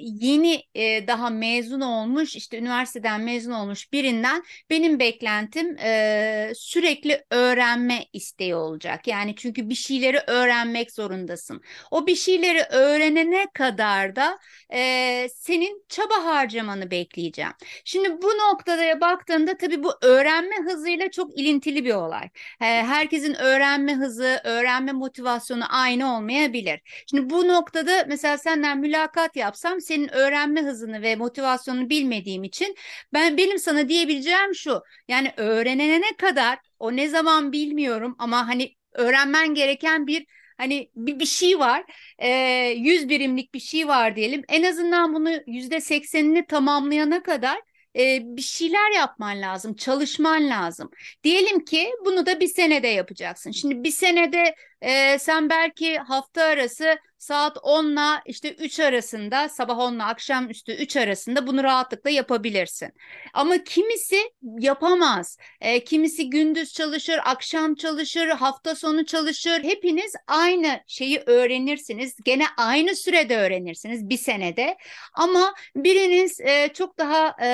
yeni 0.01 0.63
e, 0.75 1.07
daha 1.07 1.29
mezun 1.29 1.81
olmuş 1.81 2.35
işte 2.35 2.57
üniversiteden 2.57 3.21
mezun 3.21 3.51
olmuş 3.51 3.93
birinden 3.93 4.43
benim 4.69 4.99
beklentim 4.99 5.77
e, 5.79 6.51
sürekli 6.55 7.25
öğrenme 7.31 8.05
isteği 8.13 8.55
olacak. 8.55 9.07
Yani 9.07 9.35
çünkü 9.35 9.69
bir 9.69 9.75
şeyleri 9.75 10.19
öğrenmek 10.27 10.91
zorundasın. 10.91 11.61
O 11.91 12.07
bir 12.07 12.15
şeyleri 12.15 12.61
öğrenene 12.63 13.45
kadar 13.53 14.15
da 14.15 14.37
e, 14.73 15.27
senin 15.35 15.85
çaba 15.89 16.23
harcamanı 16.35 16.91
bekleyeceğim. 16.91 17.51
Şimdi 17.85 18.21
bu 18.21 18.27
noktada 18.27 19.01
baktığında 19.01 19.57
tabii 19.57 19.83
bu 19.83 19.91
öğrenme 20.01 20.55
hızıyla 20.65 21.11
çok 21.11 21.39
ilintili 21.39 21.85
bir 21.85 21.93
olay. 21.93 22.29
Herkesin 22.59 23.33
öğrenme 23.33 23.95
hızı, 23.95 24.41
öğrenme 24.43 24.91
motivasyonu 24.91 25.63
aynı 25.69 26.15
olmayabilir. 26.17 26.79
Şimdi 27.09 27.29
bu 27.29 27.47
noktada 27.47 28.05
mesela 28.07 28.37
senden 28.37 28.77
mülakat 28.79 29.35
yapsam 29.35 29.81
senin 29.81 30.13
öğrenme 30.13 30.61
hızını 30.61 31.01
ve 31.01 31.15
motivasyonunu 31.15 31.89
bilmediğim 31.89 32.43
için 32.43 32.75
ben 33.13 33.37
benim 33.37 33.59
sana 33.59 33.89
diyebileceğim 33.89 34.55
şu. 34.55 34.81
Yani 35.07 35.33
öğrenene 35.37 36.15
kadar 36.17 36.59
o 36.79 36.95
ne 36.95 37.09
zaman 37.09 37.51
bilmiyorum 37.51 38.15
ama 38.19 38.47
hani 38.47 38.75
öğrenmen 38.93 39.53
gereken 39.53 40.07
bir 40.07 40.25
hani 40.57 40.89
bir, 40.95 41.19
bir 41.19 41.25
şey 41.25 41.59
var 41.59 41.83
e, 42.19 42.29
100 42.77 43.09
birimlik 43.09 43.53
bir 43.53 43.59
şey 43.59 43.87
var 43.87 44.15
diyelim. 44.15 44.43
En 44.49 44.63
azından 44.63 45.13
bunu 45.13 45.29
yüzde 45.47 45.81
seksenini 45.81 46.47
tamamlayana 46.47 47.23
kadar 47.23 47.57
e, 47.95 48.19
bir 48.23 48.41
şeyler 48.41 48.91
yapman 48.95 49.41
lazım, 49.41 49.75
çalışman 49.75 50.49
lazım. 50.49 50.89
Diyelim 51.23 51.65
ki 51.65 51.91
bunu 52.05 52.25
da 52.25 52.39
bir 52.39 52.47
senede 52.47 52.87
yapacaksın. 52.87 53.51
Şimdi 53.51 53.83
bir 53.83 53.91
senede 53.91 54.55
e, 54.81 55.19
sen 55.19 55.49
belki 55.49 55.97
hafta 55.97 56.43
arası 56.43 56.97
saat 57.17 57.57
10 57.63 57.85
ile 57.85 58.21
işte 58.25 58.51
3 58.53 58.79
arasında 58.79 59.49
sabah 59.49 59.79
10 59.79 59.95
ile 59.95 60.03
akşam 60.03 60.49
üstü 60.49 60.71
3 60.71 60.97
arasında 60.97 61.47
bunu 61.47 61.63
rahatlıkla 61.63 62.09
yapabilirsin. 62.09 62.89
Ama 63.33 63.63
kimisi 63.63 64.31
yapamaz. 64.59 65.37
E, 65.61 65.83
kimisi 65.83 66.29
gündüz 66.29 66.73
çalışır, 66.73 67.19
akşam 67.25 67.75
çalışır, 67.75 68.27
hafta 68.27 68.75
sonu 68.75 69.05
çalışır. 69.05 69.63
Hepiniz 69.63 70.13
aynı 70.27 70.79
şeyi 70.87 71.19
öğrenirsiniz. 71.25 72.15
Gene 72.25 72.45
aynı 72.57 72.95
sürede 72.95 73.37
öğrenirsiniz 73.37 74.09
bir 74.09 74.17
senede. 74.17 74.77
Ama 75.13 75.53
biriniz 75.75 76.41
e, 76.41 76.69
çok 76.73 76.97
daha 76.97 77.35
e, 77.41 77.47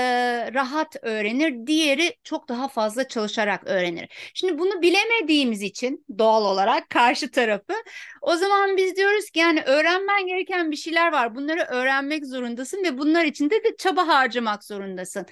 rahat 0.54 0.96
öğrenir, 1.02 1.68
diğeri 1.68 2.16
çok 2.24 2.50
daha 2.50 2.68
fazla 2.68 3.08
çalışarak 3.08 3.68
öğrenir. 3.68 4.32
Şimdi 4.34 4.60
bunu 4.60 4.82
bilemediğimiz 4.82 5.62
için 5.62 6.06
doğal 6.18 6.46
olarak 6.46 6.90
karşı 6.90 7.32
tarafı 7.32 7.74
o 8.22 8.36
zaman 8.36 8.78
biz 8.78 8.96
diyoruz 8.96 9.30
ki 9.30 9.40
yani 9.40 9.51
öğrenmen 9.58 10.28
gereken 10.28 10.72
bir 10.72 10.76
şeyler 10.76 11.12
var. 11.12 11.36
Bunları 11.36 11.62
öğrenmek 11.62 12.26
zorundasın 12.26 12.84
ve 12.84 12.98
bunlar 12.98 13.26
için 13.26 13.50
de, 13.50 13.64
de 13.64 13.76
çaba 13.78 14.08
harcamak 14.08 14.64
zorundasın. 14.64 15.26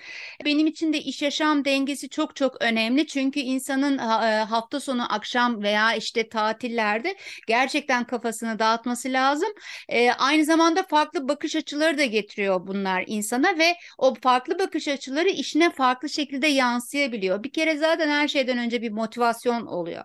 Benim 0.45 0.67
için 0.67 0.93
de 0.93 0.97
iş 0.97 1.21
yaşam 1.21 1.65
dengesi 1.65 2.09
çok 2.09 2.35
çok 2.35 2.61
önemli. 2.61 3.07
Çünkü 3.07 3.39
insanın 3.39 3.97
e, 3.97 4.01
hafta 4.43 4.79
sonu 4.79 5.13
akşam 5.13 5.63
veya 5.63 5.93
işte 5.95 6.29
tatillerde 6.29 7.15
gerçekten 7.47 8.03
kafasını 8.03 8.59
dağıtması 8.59 9.09
lazım. 9.09 9.49
E, 9.89 10.11
aynı 10.11 10.45
zamanda 10.45 10.83
farklı 10.83 11.27
bakış 11.27 11.55
açıları 11.55 11.97
da 11.97 12.05
getiriyor 12.05 12.67
bunlar 12.67 13.03
insana 13.07 13.57
ve 13.57 13.75
o 13.97 14.15
farklı 14.15 14.59
bakış 14.59 14.87
açıları 14.87 15.29
işine 15.29 15.69
farklı 15.69 16.09
şekilde 16.09 16.47
yansıyabiliyor. 16.47 17.43
Bir 17.43 17.51
kere 17.51 17.77
zaten 17.77 18.09
her 18.09 18.27
şeyden 18.27 18.57
önce 18.57 18.81
bir 18.81 18.91
motivasyon 18.91 19.65
oluyor. 19.65 20.03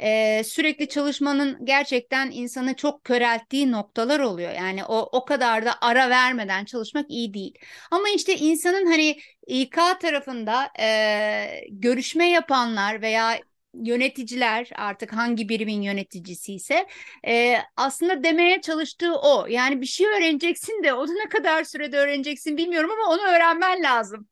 E, 0.00 0.42
sürekli 0.44 0.88
çalışmanın 0.88 1.64
gerçekten 1.64 2.30
insanı 2.30 2.74
çok 2.76 3.04
körelttiği 3.48 3.72
noktalar 3.72 4.20
oluyor. 4.20 4.52
Yani 4.52 4.84
o 4.84 5.08
o 5.12 5.24
kadar 5.24 5.64
da 5.64 5.74
ara 5.80 6.10
vermeden 6.10 6.64
çalışmak 6.64 7.06
iyi 7.10 7.34
değil. 7.34 7.54
Ama 7.90 8.08
işte 8.08 8.36
insanın 8.36 8.86
hani 8.86 9.18
İK 9.46 9.76
tarafında 10.00 10.70
e, 10.80 11.64
görüşme 11.70 12.30
yapanlar 12.30 13.02
veya 13.02 13.38
yöneticiler 13.74 14.70
artık 14.74 15.12
hangi 15.12 15.48
birimin 15.48 15.82
yöneticisi 15.82 16.54
ise 16.54 16.86
e, 17.26 17.56
aslında 17.76 18.24
demeye 18.24 18.60
çalıştığı 18.60 19.14
o. 19.14 19.46
Yani 19.46 19.80
bir 19.80 19.86
şey 19.86 20.06
öğreneceksin 20.06 20.82
de 20.84 20.92
onu 20.94 21.10
ne 21.14 21.28
kadar 21.28 21.64
sürede 21.64 21.98
öğreneceksin 21.98 22.56
bilmiyorum 22.56 22.90
ama 22.90 23.12
onu 23.14 23.22
öğrenmen 23.22 23.82
lazım. 23.82 24.28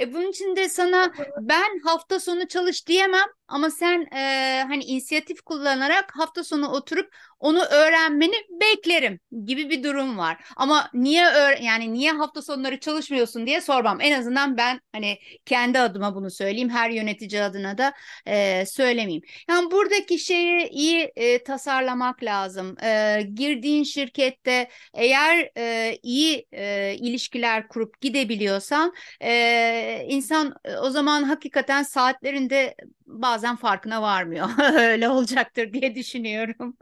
E, 0.00 0.14
bunun 0.14 0.30
için 0.30 0.56
de 0.56 0.68
sana 0.68 1.12
ben 1.38 1.78
hafta 1.84 2.20
sonu 2.20 2.48
çalış 2.48 2.86
diyemem 2.86 3.28
ama 3.50 3.70
sen 3.70 4.06
e, 4.16 4.64
hani 4.68 4.84
inisiyatif 4.84 5.40
kullanarak 5.42 6.12
hafta 6.16 6.44
sonu 6.44 6.68
oturup 6.68 7.14
onu 7.40 7.62
öğrenmeni 7.64 8.34
beklerim 8.50 9.20
gibi 9.44 9.70
bir 9.70 9.82
durum 9.82 10.18
var. 10.18 10.44
Ama 10.56 10.90
niye 10.94 11.24
yani 11.62 11.92
niye 11.92 12.12
hafta 12.12 12.42
sonları 12.42 12.80
çalışmıyorsun 12.80 13.46
diye 13.46 13.60
sormam. 13.60 14.00
En 14.00 14.20
azından 14.20 14.56
ben 14.56 14.80
hani 14.92 15.18
kendi 15.46 15.78
adıma 15.78 16.14
bunu 16.14 16.30
söyleyeyim. 16.30 16.70
Her 16.70 16.90
yönetici 16.90 17.42
adına 17.42 17.78
da 17.78 17.92
e, 18.26 18.66
söylemeyeyim. 18.66 19.22
Yani 19.48 19.70
buradaki 19.70 20.18
şeyi 20.18 20.68
iyi 20.68 21.12
e, 21.16 21.42
tasarlamak 21.44 22.22
lazım. 22.22 22.76
E, 22.84 23.22
girdiğin 23.34 23.84
şirkette 23.84 24.68
eğer 24.94 25.50
e, 25.56 25.98
iyi 26.02 26.46
e, 26.52 26.94
ilişkiler 26.94 27.68
kurup 27.68 28.00
gidebiliyorsan 28.00 28.92
e, 29.22 30.04
insan 30.08 30.54
e, 30.64 30.76
o 30.76 30.90
zaman 30.90 31.22
hakikaten 31.22 31.82
saatlerinde 31.82 32.74
bazen 33.10 33.56
farkına 33.56 34.02
varmıyor. 34.02 34.48
Öyle 34.78 35.08
olacaktır 35.08 35.72
diye 35.72 35.94
düşünüyorum. 35.94 36.76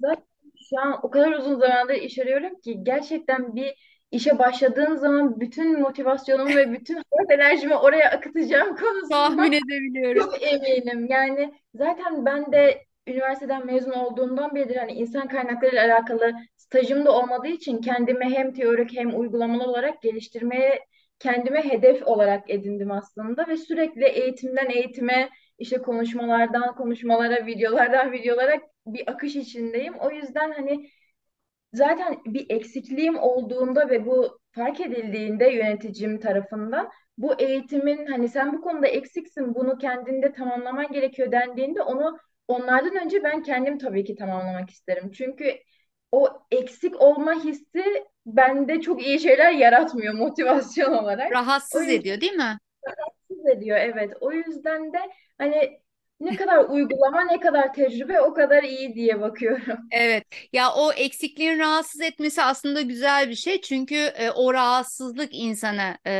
Zaten 0.00 0.24
şu 0.70 0.80
an 0.80 1.00
o 1.02 1.10
kadar 1.10 1.32
uzun 1.32 1.54
zamandır 1.60 1.94
iş 1.94 2.18
arıyorum 2.18 2.60
ki 2.60 2.78
gerçekten 2.84 3.56
bir 3.56 3.74
işe 4.10 4.38
başladığın 4.38 4.94
zaman 4.96 5.40
bütün 5.40 5.80
motivasyonumu 5.80 6.56
ve 6.56 6.72
bütün 6.72 6.94
hayat 6.94 7.30
enerjimi 7.30 7.76
oraya 7.76 8.10
akıtacağım 8.10 8.76
konusunda 8.76 9.10
Tahmin 9.10 9.52
edebiliyorum. 9.52 10.30
çok 10.30 10.42
eminim. 10.42 11.06
Yani 11.10 11.54
zaten 11.74 12.24
ben 12.26 12.52
de 12.52 12.84
üniversiteden 13.06 13.66
mezun 13.66 13.92
olduğumdan 13.92 14.54
beridir 14.54 14.76
hani 14.76 14.92
insan 14.92 15.28
kaynakları 15.28 15.72
ile 15.72 15.80
alakalı 15.82 16.32
stajım 16.56 17.04
da 17.04 17.12
olmadığı 17.12 17.48
için 17.48 17.80
kendimi 17.80 18.24
hem 18.24 18.52
teorik 18.52 18.96
hem 18.96 19.20
uygulamalı 19.20 19.64
olarak 19.64 20.02
geliştirmeye 20.02 20.80
kendime 21.18 21.64
hedef 21.64 22.02
olarak 22.06 22.50
edindim 22.50 22.90
aslında 22.90 23.48
ve 23.48 23.56
sürekli 23.56 24.04
eğitimden 24.04 24.70
eğitime 24.70 25.30
işte 25.58 25.78
konuşmalardan 25.78 26.74
konuşmalara, 26.74 27.46
videolardan 27.46 28.12
videolara 28.12 28.60
bir 28.86 29.10
akış 29.10 29.36
içindeyim. 29.36 29.94
O 29.94 30.10
yüzden 30.10 30.52
hani 30.52 30.90
zaten 31.72 32.18
bir 32.26 32.46
eksikliğim 32.48 33.18
olduğunda 33.18 33.90
ve 33.90 34.06
bu 34.06 34.38
fark 34.52 34.80
edildiğinde 34.80 35.50
yöneticim 35.50 36.20
tarafından 36.20 36.90
bu 37.18 37.40
eğitimin 37.40 38.06
hani 38.06 38.28
sen 38.28 38.52
bu 38.52 38.60
konuda 38.60 38.86
eksiksin 38.86 39.54
bunu 39.54 39.78
kendinde 39.78 40.32
tamamlaman 40.32 40.92
gerekiyor 40.92 41.32
dendiğinde 41.32 41.82
onu 41.82 42.18
onlardan 42.48 43.04
önce 43.04 43.24
ben 43.24 43.42
kendim 43.42 43.78
tabii 43.78 44.04
ki 44.04 44.14
tamamlamak 44.16 44.70
isterim. 44.70 45.10
Çünkü 45.10 45.54
o 46.12 46.28
eksik 46.50 47.00
olma 47.02 47.44
hissi 47.44 48.04
bende 48.26 48.80
çok 48.80 49.06
iyi 49.06 49.20
şeyler 49.20 49.52
yaratmıyor 49.52 50.14
motivasyon 50.14 50.92
olarak. 50.92 51.32
Rahatsız 51.32 51.80
yüzden, 51.80 52.00
ediyor 52.00 52.20
değil 52.20 52.32
mi? 52.32 52.58
Rahatsız 52.86 53.46
ediyor 53.56 53.76
evet. 53.76 54.12
O 54.20 54.32
yüzden 54.32 54.92
de 54.92 54.98
hani 55.38 55.80
ne 56.20 56.36
kadar 56.36 56.64
uygulama 56.64 57.20
ne 57.24 57.40
kadar 57.40 57.72
tecrübe 57.72 58.20
o 58.20 58.34
kadar 58.34 58.62
iyi 58.62 58.94
diye 58.94 59.20
bakıyorum. 59.20 59.78
Evet 59.90 60.24
ya 60.52 60.72
o 60.74 60.92
eksikliğin 60.92 61.58
rahatsız 61.58 62.00
etmesi 62.00 62.42
aslında 62.42 62.80
güzel 62.80 63.28
bir 63.28 63.34
şey 63.34 63.60
çünkü 63.60 63.94
e, 63.94 64.30
o 64.30 64.54
rahatsızlık 64.54 65.34
insanı 65.34 65.98
e, 66.06 66.12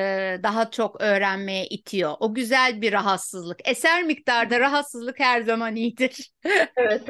daha 0.43 0.71
çok 0.71 1.01
öğrenmeye 1.01 1.67
itiyor. 1.67 2.15
O 2.21 2.35
güzel 2.35 2.83
bir 2.83 2.93
rahatsızlık. 2.93 3.69
Eser 3.69 4.03
miktarda 4.03 4.61
rahatsızlık 4.61 5.21
her 5.21 5.43
zaman 5.43 5.77
iyidir. 5.77 6.33
Evet. 6.77 7.03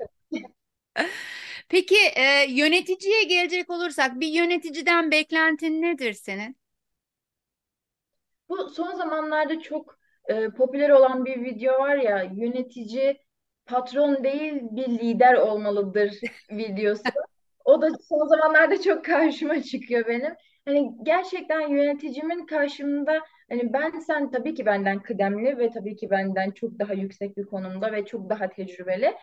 Peki 1.69 1.97
e, 2.17 2.47
yöneticiye 2.49 3.23
gelecek 3.25 3.71
olursak 3.71 4.21
bir 4.21 4.29
yöneticiden 4.29 5.11
beklentin 5.11 5.83
nedir 5.83 6.13
senin? 6.13 6.57
Bu 8.49 8.69
son 8.71 8.95
zamanlarda 8.97 9.61
çok 9.61 9.99
e, 10.29 10.49
popüler 10.51 10.91
olan 10.91 11.25
bir 11.25 11.43
video 11.45 11.79
var 11.79 11.97
ya 11.97 12.23
yönetici 12.23 13.21
patron 13.67 14.25
değil 14.25 14.53
bir 14.71 14.89
lider 14.89 15.35
olmalıdır 15.35 16.15
videosu. 16.51 17.03
O 17.65 17.83
da 17.83 17.89
son 18.09 18.29
zamanlarda 18.29 18.83
çok 18.83 19.05
karşıma 19.05 19.63
çıkıyor 19.63 20.07
benim. 20.09 20.35
Hani 20.65 20.93
gerçekten 21.03 21.61
yöneticimin 21.69 22.47
karşımda 22.47 23.21
hani 23.49 23.73
ben 23.73 23.99
sen 24.01 24.31
tabii 24.31 24.55
ki 24.55 24.67
benden 24.67 25.03
kıdemli 25.03 25.59
ve 25.59 25.71
tabii 25.71 25.97
ki 25.97 26.11
benden 26.11 26.51
çok 26.51 26.79
daha 26.79 26.93
yüksek 26.95 27.37
bir 27.37 27.47
konumda 27.47 27.93
ve 27.93 28.05
çok 28.07 28.31
daha 28.31 28.51
tecrübeli. 28.51 29.15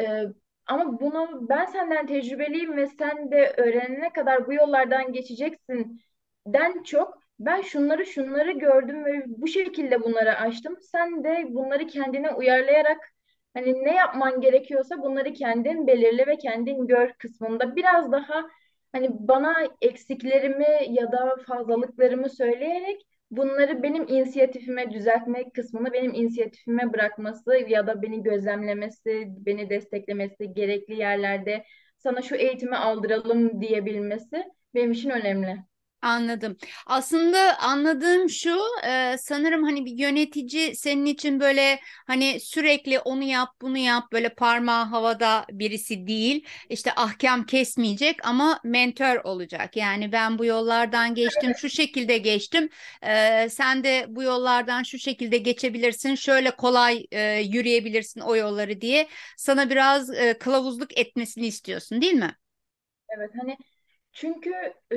Ee, 0.00 0.24
ama 0.68 1.00
bunu 1.00 1.48
ben 1.48 1.64
senden 1.64 2.06
tecrübeliyim 2.06 2.76
ve 2.76 2.86
sen 2.86 3.30
de 3.30 3.54
öğrenene 3.56 4.12
kadar 4.12 4.46
bu 4.46 4.52
yollardan 4.52 5.12
geçeceksin 5.12 6.00
den 6.46 6.82
çok 6.82 7.18
ben 7.38 7.60
şunları 7.62 8.06
şunları 8.06 8.52
gördüm 8.52 9.04
ve 9.04 9.24
bu 9.26 9.46
şekilde 9.48 10.02
bunları 10.02 10.34
açtım. 10.38 10.76
Sen 10.80 11.24
de 11.24 11.44
bunları 11.50 11.86
kendine 11.86 12.30
uyarlayarak 12.34 12.98
hani 13.54 13.84
ne 13.84 13.94
yapman 13.94 14.40
gerekiyorsa 14.40 15.02
bunları 15.02 15.32
kendin 15.32 15.86
belirle 15.86 16.26
ve 16.26 16.36
kendin 16.38 16.86
gör 16.86 17.12
kısmında 17.12 17.76
biraz 17.76 18.12
daha 18.12 18.44
hani 18.92 19.08
bana 19.10 19.54
eksiklerimi 19.82 20.66
ya 20.88 21.12
da 21.12 21.36
fazlalıklarımı 21.46 22.28
söyleyerek 22.30 23.02
bunları 23.30 23.82
benim 23.82 24.08
inisiyatifime 24.08 24.90
düzeltmek 24.90 25.54
kısmını 25.54 25.92
benim 25.92 26.14
inisiyatifime 26.14 26.92
bırakması 26.92 27.54
ya 27.68 27.86
da 27.86 28.02
beni 28.02 28.22
gözlemlemesi, 28.22 29.24
beni 29.28 29.70
desteklemesi, 29.70 30.54
gerekli 30.54 30.94
yerlerde 30.96 31.64
sana 31.98 32.22
şu 32.22 32.34
eğitimi 32.36 32.76
aldıralım 32.76 33.60
diyebilmesi 33.60 34.44
benim 34.74 34.92
için 34.92 35.10
önemli. 35.10 35.56
Anladım. 36.02 36.56
Aslında 36.86 37.58
anladığım 37.58 38.30
şu 38.30 38.58
e, 38.86 39.16
sanırım 39.18 39.62
hani 39.64 39.84
bir 39.84 39.90
yönetici 39.98 40.76
senin 40.76 41.06
için 41.06 41.40
böyle 41.40 41.80
hani 42.06 42.40
sürekli 42.40 42.98
onu 43.00 43.22
yap 43.22 43.48
bunu 43.62 43.78
yap 43.78 44.12
böyle 44.12 44.28
parmağı 44.34 44.84
havada 44.84 45.46
birisi 45.50 46.06
değil. 46.06 46.44
İşte 46.70 46.92
ahkam 46.96 47.46
kesmeyecek 47.46 48.26
ama 48.26 48.60
mentor 48.64 49.16
olacak. 49.24 49.76
Yani 49.76 50.12
ben 50.12 50.38
bu 50.38 50.44
yollardan 50.44 51.14
geçtim 51.14 51.54
şu 51.54 51.68
şekilde 51.70 52.18
geçtim. 52.18 52.68
E, 53.02 53.48
sen 53.50 53.84
de 53.84 54.06
bu 54.08 54.22
yollardan 54.22 54.82
şu 54.82 54.98
şekilde 54.98 55.38
geçebilirsin. 55.38 56.14
Şöyle 56.14 56.50
kolay 56.50 57.06
e, 57.12 57.40
yürüyebilirsin 57.40 58.20
o 58.20 58.36
yolları 58.36 58.80
diye 58.80 59.08
sana 59.36 59.70
biraz 59.70 60.10
e, 60.10 60.38
kılavuzluk 60.38 60.98
etmesini 60.98 61.46
istiyorsun 61.46 62.02
değil 62.02 62.12
mi? 62.14 62.36
Evet 63.18 63.30
hani 63.40 63.56
çünkü 64.12 64.50
e, 64.92 64.96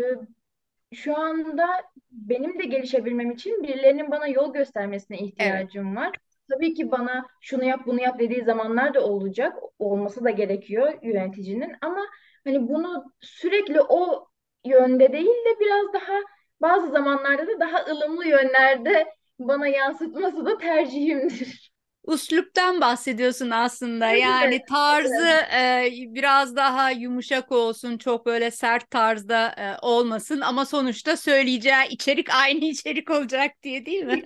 şu 0.94 1.18
anda 1.18 1.68
benim 2.12 2.60
de 2.60 2.64
gelişebilmem 2.64 3.32
için 3.32 3.64
birilerinin 3.64 4.12
bana 4.12 4.28
yol 4.28 4.54
göstermesine 4.54 5.18
ihtiyacım 5.18 5.88
evet. 5.88 5.98
var. 5.98 6.16
Tabii 6.50 6.74
ki 6.74 6.92
bana 6.92 7.26
şunu 7.42 7.64
yap 7.64 7.82
bunu 7.86 8.02
yap 8.02 8.20
dediği 8.20 8.44
zamanlar 8.44 8.94
da 8.94 9.06
olacak. 9.06 9.58
Olması 9.80 10.24
da 10.24 10.30
gerekiyor 10.30 10.94
yöneticinin 11.02 11.76
ama 11.82 12.02
Hani 12.44 12.70
bunu 12.70 13.14
sürekli 13.20 13.82
o 13.82 14.28
yönde 14.66 15.14
değil 15.14 15.46
de 15.46 15.60
biraz 15.60 15.94
daha 15.94 16.14
bazı 16.62 16.92
zamanlarda 16.92 17.48
da 17.48 17.60
daha 17.60 17.86
ılımlı 17.92 18.28
yönlerde 18.28 19.06
bana 19.40 19.68
yansıtması 19.68 20.46
da 20.46 20.58
tercihimdir. 20.58 21.71
Üsluptan 22.08 22.82
bahsediyorsun 22.82 23.50
aslında. 23.50 24.12
Yani 24.12 24.66
tarzı 24.66 25.28
e, 25.56 25.90
biraz 26.08 26.56
daha 26.56 26.92
yumuşak 26.92 27.52
olsun, 27.52 27.98
çok 27.98 28.26
böyle 28.26 28.52
sert 28.52 28.92
tarzda 28.92 29.48
e, 29.58 29.78
olmasın 29.86 30.42
ama 30.42 30.66
sonuçta 30.66 31.18
söyleyeceği 31.18 31.88
içerik 31.90 32.30
aynı 32.36 32.66
içerik 32.66 33.10
olacak 33.12 33.52
diye 33.64 33.86
değil 33.86 34.04
mi? 34.04 34.22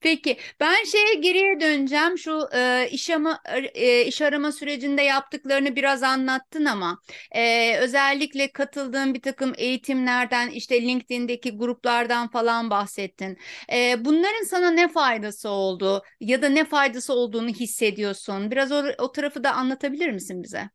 Peki 0.00 0.36
ben 0.60 0.84
şeye 0.84 1.14
geriye 1.14 1.60
döneceğim. 1.60 2.18
Şu 2.18 2.48
e, 2.54 2.88
iş 2.90 3.10
ama 3.10 3.40
e, 3.74 4.04
iş 4.04 4.22
arama 4.22 4.52
sürecinde 4.52 5.02
yaptıklarını 5.02 5.76
biraz 5.76 6.02
anlattın 6.02 6.64
ama 6.64 6.98
e, 7.32 7.76
özellikle 7.78 8.52
katıldığın 8.52 9.14
bir 9.14 9.22
takım 9.22 9.52
eğitimlerden 9.56 10.50
işte 10.50 10.82
LinkedIn'deki 10.82 11.56
gruplardan 11.56 12.28
falan 12.28 12.70
bahsettin. 12.70 13.38
E, 13.72 14.04
bunların 14.04 14.44
sana 14.44 14.70
ne 14.70 14.88
faydası 14.88 15.48
oldu 15.48 16.02
ya 16.20 16.42
da 16.42 16.48
ne 16.48 16.64
faydası 16.64 17.12
olduğunu 17.14 17.48
hissediyorsun? 17.48 18.50
Biraz 18.50 18.72
o, 18.72 18.84
o 18.98 19.12
tarafı 19.12 19.44
da 19.44 19.52
anlatabilir 19.52 20.10
misin 20.10 20.42
bize? 20.42 20.70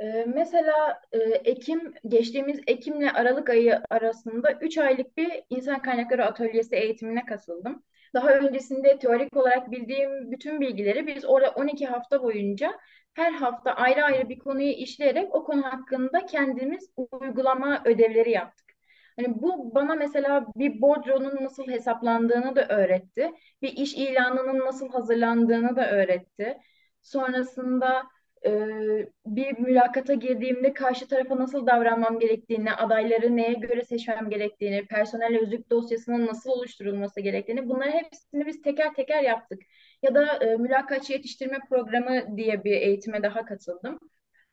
Ee, 0.00 0.24
mesela 0.34 1.00
e, 1.12 1.18
Ekim, 1.20 1.94
geçtiğimiz 2.08 2.60
Ekim'le 2.66 3.08
Aralık 3.14 3.50
ayı 3.50 3.80
arasında 3.90 4.52
3 4.52 4.78
aylık 4.78 5.16
bir 5.16 5.42
insan 5.50 5.82
kaynakları 5.82 6.24
atölyesi 6.26 6.76
eğitimine 6.76 7.24
katıldım. 7.26 7.82
Daha 8.14 8.30
öncesinde 8.30 8.98
teorik 8.98 9.36
olarak 9.36 9.70
bildiğim 9.70 10.30
bütün 10.32 10.60
bilgileri 10.60 11.06
biz 11.06 11.24
orada 11.24 11.50
12 11.50 11.86
hafta 11.86 12.22
boyunca 12.22 12.78
her 13.14 13.32
hafta 13.32 13.72
ayrı 13.72 14.04
ayrı 14.04 14.28
bir 14.28 14.38
konuyu 14.38 14.70
işleyerek 14.70 15.34
o 15.34 15.44
konu 15.44 15.62
hakkında 15.64 16.26
kendimiz 16.26 16.90
uygulama 17.12 17.82
ödevleri 17.84 18.30
yaptık. 18.30 18.66
Hani 19.16 19.42
bu 19.42 19.74
bana 19.74 19.94
mesela 19.94 20.46
bir 20.56 20.80
bordronun 20.80 21.44
nasıl 21.44 21.68
hesaplandığını 21.68 22.56
da 22.56 22.68
öğretti. 22.68 23.32
Bir 23.62 23.72
iş 23.72 23.94
ilanının 23.94 24.58
nasıl 24.66 24.88
hazırlandığını 24.92 25.76
da 25.76 25.90
öğretti. 25.90 26.58
Sonrasında 27.02 28.02
bir 29.26 29.58
mülakata 29.58 30.14
girdiğimde 30.14 30.72
karşı 30.72 31.08
tarafa 31.08 31.36
nasıl 31.36 31.66
davranmam 31.66 32.18
gerektiğini, 32.18 32.72
adayları 32.72 33.36
neye 33.36 33.52
göre 33.52 33.84
seçmem 33.84 34.30
gerektiğini, 34.30 34.86
personel 34.86 35.40
özlük 35.42 35.70
dosyasının 35.70 36.26
nasıl 36.26 36.50
oluşturulması 36.50 37.20
gerektiğini 37.20 37.68
bunları 37.68 37.90
hepsini 37.90 38.46
biz 38.46 38.62
teker 38.62 38.94
teker 38.94 39.22
yaptık. 39.22 39.62
Ya 40.02 40.14
da 40.14 40.36
e, 40.36 40.56
mülakatçı 40.56 41.12
yetiştirme 41.12 41.58
programı 41.68 42.36
diye 42.36 42.64
bir 42.64 42.72
eğitime 42.72 43.22
daha 43.22 43.44
katıldım. 43.44 43.98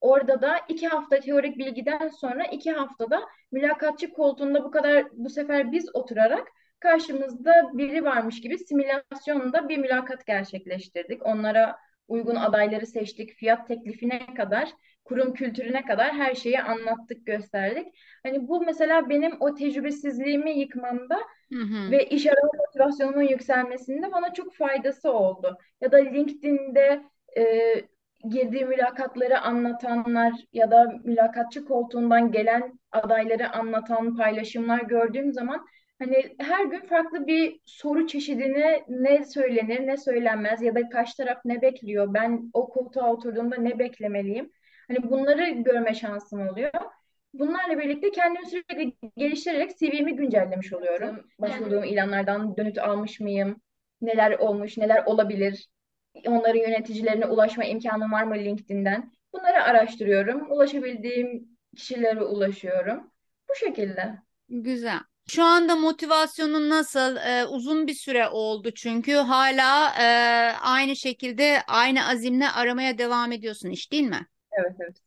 Orada 0.01 0.41
da 0.41 0.57
iki 0.69 0.87
hafta 0.87 1.19
teorik 1.19 1.57
bilgiden 1.57 2.07
sonra 2.09 2.43
iki 2.43 2.71
haftada 2.71 3.21
mülakatçı 3.51 4.13
koltuğunda 4.13 4.63
bu 4.63 4.71
kadar 4.71 5.05
bu 5.11 5.29
sefer 5.29 5.71
biz 5.71 5.95
oturarak 5.95 6.47
karşımızda 6.79 7.69
biri 7.73 8.03
varmış 8.03 8.41
gibi 8.41 8.57
simülasyonda 8.57 9.69
bir 9.69 9.77
mülakat 9.77 10.25
gerçekleştirdik. 10.25 11.25
Onlara 11.25 11.75
uygun 12.07 12.35
adayları 12.35 12.87
seçtik, 12.87 13.33
fiyat 13.33 13.67
teklifine 13.67 14.33
kadar, 14.37 14.69
kurum 15.05 15.33
kültürüne 15.33 15.85
kadar 15.85 16.13
her 16.13 16.35
şeyi 16.35 16.61
anlattık, 16.61 17.25
gösterdik. 17.25 17.87
Hani 18.23 18.47
bu 18.47 18.61
mesela 18.61 19.09
benim 19.09 19.31
o 19.39 19.53
tecrübesizliğimi 19.55 20.59
yıkmamda 20.59 21.19
Hı 21.53 21.59
hı. 21.59 21.91
ve 21.91 22.05
iş 22.05 22.25
arama 22.27 22.51
motivasyonumun 22.57 23.21
yükselmesinde 23.29 24.11
bana 24.11 24.33
çok 24.33 24.53
faydası 24.53 25.11
oldu. 25.11 25.57
Ya 25.81 25.91
da 25.91 25.97
LinkedIn'de 25.97 27.03
e, 27.37 27.73
girdiği 28.29 28.65
mülakatları 28.65 29.39
anlatanlar 29.41 30.33
ya 30.53 30.71
da 30.71 30.93
mülakatçı 31.03 31.65
koltuğundan 31.65 32.31
gelen 32.31 32.79
adayları 32.91 33.49
anlatan 33.51 34.15
paylaşımlar 34.17 34.79
gördüğüm 34.81 35.33
zaman 35.33 35.65
Hani 35.99 36.35
her 36.39 36.65
gün 36.65 36.79
farklı 36.79 37.27
bir 37.27 37.59
soru 37.65 38.07
çeşidine 38.07 38.85
ne 38.87 39.25
söylenir, 39.25 39.87
ne 39.87 39.97
söylenmez 39.97 40.61
ya 40.61 40.75
da 40.75 40.89
karşı 40.89 41.17
taraf 41.17 41.37
ne 41.45 41.61
bekliyor, 41.61 42.13
ben 42.13 42.49
o 42.53 42.69
koltuğa 42.69 43.13
oturduğumda 43.13 43.55
ne 43.55 43.79
beklemeliyim? 43.79 44.51
Hani 44.87 45.11
bunları 45.11 45.49
görme 45.49 45.93
şansım 45.93 46.47
oluyor. 46.47 46.71
Bunlarla 47.33 47.79
birlikte 47.79 48.11
kendimi 48.11 48.45
sürekli 48.45 48.93
geliştirerek 49.17 49.77
CV'mi 49.77 50.15
güncellemiş 50.15 50.73
oluyorum. 50.73 51.27
Başvurduğum 51.39 51.83
ilanlardan 51.83 52.57
dönüt 52.57 52.77
almış 52.77 53.19
mıyım? 53.19 53.61
Neler 54.01 54.39
olmuş, 54.39 54.77
neler 54.77 55.05
olabilir? 55.05 55.67
Onların 56.27 56.59
yöneticilerine 56.59 57.25
ulaşma 57.25 57.63
imkanım 57.63 58.11
var 58.11 58.23
mı 58.23 58.35
LinkedIn'den? 58.35 59.11
Bunları 59.33 59.63
araştırıyorum. 59.63 60.51
Ulaşabildiğim 60.51 61.47
kişilere 61.75 62.21
ulaşıyorum. 62.21 63.11
Bu 63.49 63.55
şekilde. 63.55 64.15
Güzel. 64.49 64.99
Şu 65.27 65.43
anda 65.43 65.75
motivasyonun 65.75 66.69
nasıl? 66.69 67.15
Ee, 67.15 67.45
uzun 67.45 67.87
bir 67.87 67.93
süre 67.93 68.27
oldu 68.29 68.71
çünkü 68.75 69.13
hala 69.13 69.89
e, 69.99 70.05
aynı 70.61 70.95
şekilde 70.95 71.61
aynı 71.67 72.07
azimle 72.09 72.49
aramaya 72.49 72.97
devam 72.97 73.31
ediyorsun 73.31 73.69
iş 73.69 73.91
değil 73.91 74.03
mi? 74.03 74.27
Evet, 74.51 74.75
evet. 74.79 74.97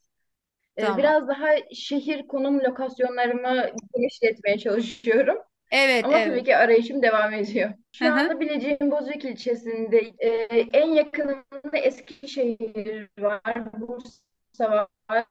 Ee, 0.77 0.83
Tamam. 0.83 0.99
biraz 0.99 1.29
daha 1.29 1.49
şehir 1.75 2.27
konum 2.29 2.61
lokasyonlarımı 2.61 3.71
genişletmeye 3.97 4.59
çalışıyorum. 4.59 5.39
Evet, 5.71 6.05
Ama 6.05 6.19
tabii 6.19 6.23
evet. 6.23 6.45
ki 6.45 6.57
arayışım 6.57 7.03
devam 7.03 7.33
ediyor. 7.35 7.71
Şu 7.93 8.07
hı. 8.07 8.11
anda 8.13 8.41
Bilecik'in 8.41 8.91
Bozüyük 8.91 9.25
ilçesinde 9.25 9.99
e, 10.19 10.29
en 10.61 10.89
yakınımda 10.89 11.79
Eskişehir 11.79 13.09
var, 13.19 13.73
Bursa 13.81 14.89
var, 15.11 15.27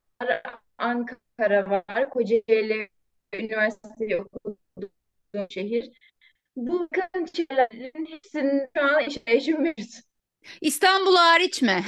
Ankara 0.77 1.69
var, 1.69 2.09
Kocaeli 2.09 2.89
Üniversitesi 3.33 4.17
okuduğum 4.21 4.57
şehir. 5.49 5.89
Bu 6.55 6.87
yakın 6.97 7.25
şehirlerin 7.25 8.05
hepsinin 8.05 8.67
şu 8.77 8.83
an 8.83 9.03
iş 9.03 9.17
yaşamıyoruz. 9.27 10.01
İstanbul 10.61 11.15
hariç 11.15 11.61
mi? 11.61 11.83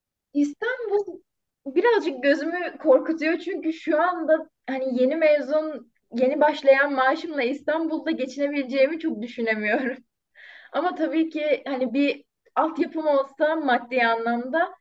İstanbul 0.34 1.20
birazcık 1.66 2.22
gözümü 2.22 2.78
korkutuyor 2.78 3.38
çünkü 3.38 3.72
şu 3.72 4.02
anda 4.02 4.50
hani 4.66 5.02
yeni 5.02 5.16
mezun, 5.16 5.92
yeni 6.14 6.40
başlayan 6.40 6.92
maaşımla 6.92 7.42
İstanbul'da 7.42 8.10
geçinebileceğimi 8.10 8.98
çok 8.98 9.22
düşünemiyorum. 9.22 9.96
Ama 10.72 10.94
tabii 10.94 11.30
ki 11.30 11.62
hani 11.66 11.94
bir 11.94 12.24
altyapım 12.56 13.06
olsa 13.06 13.56
maddi 13.56 14.06
anlamda 14.06 14.74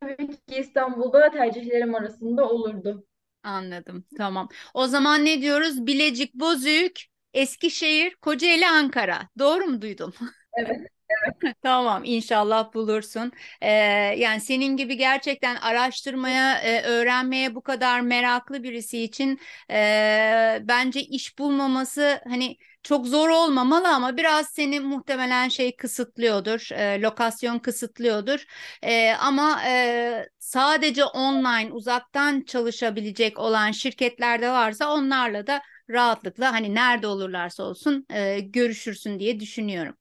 tabii 0.00 0.28
ki 0.28 0.56
İstanbul'da 0.58 1.30
tercihlerim 1.30 1.94
arasında 1.94 2.48
olurdu. 2.48 3.06
Anladım. 3.46 4.04
Tamam. 4.18 4.48
O 4.74 4.86
zaman 4.86 5.24
ne 5.24 5.42
diyoruz? 5.42 5.86
Bilecik, 5.86 6.34
Bozüyük, 6.34 7.00
Eskişehir, 7.34 8.14
Kocaeli, 8.16 8.68
Ankara. 8.68 9.28
Doğru 9.38 9.64
mu 9.66 9.82
duydum? 9.82 10.14
Evet. 10.58 10.80
Tamam, 11.62 12.02
inşallah 12.04 12.74
bulursun. 12.74 13.32
Ee, 13.62 13.70
yani 14.18 14.40
senin 14.40 14.76
gibi 14.76 14.96
gerçekten 14.96 15.56
araştırmaya, 15.56 16.58
e, 16.58 16.82
öğrenmeye 16.82 17.54
bu 17.54 17.62
kadar 17.62 18.00
meraklı 18.00 18.62
birisi 18.62 19.02
için 19.02 19.40
e, 19.70 20.60
bence 20.62 21.00
iş 21.02 21.38
bulmaması 21.38 22.20
hani 22.28 22.56
çok 22.86 23.06
zor 23.06 23.28
olmamalı 23.28 23.88
ama 23.88 24.16
biraz 24.16 24.46
seni 24.48 24.80
muhtemelen 24.80 25.48
şey 25.48 25.76
kısıtlıyordur, 25.76 26.68
e, 26.72 27.02
lokasyon 27.02 27.58
kısıtlıyordur. 27.58 28.44
E, 28.82 29.12
ama 29.12 29.62
e, 29.66 30.28
sadece 30.38 31.04
online, 31.04 31.72
uzaktan 31.72 32.42
çalışabilecek 32.44 33.38
olan 33.38 33.70
şirketler 33.70 34.42
de 34.42 34.50
varsa 34.50 34.92
onlarla 34.94 35.46
da 35.46 35.62
rahatlıkla 35.90 36.52
hani 36.52 36.74
nerede 36.74 37.06
olurlarsa 37.06 37.62
olsun 37.62 38.06
e, 38.10 38.40
görüşürsün 38.40 39.18
diye 39.18 39.40
düşünüyorum. 39.40 39.96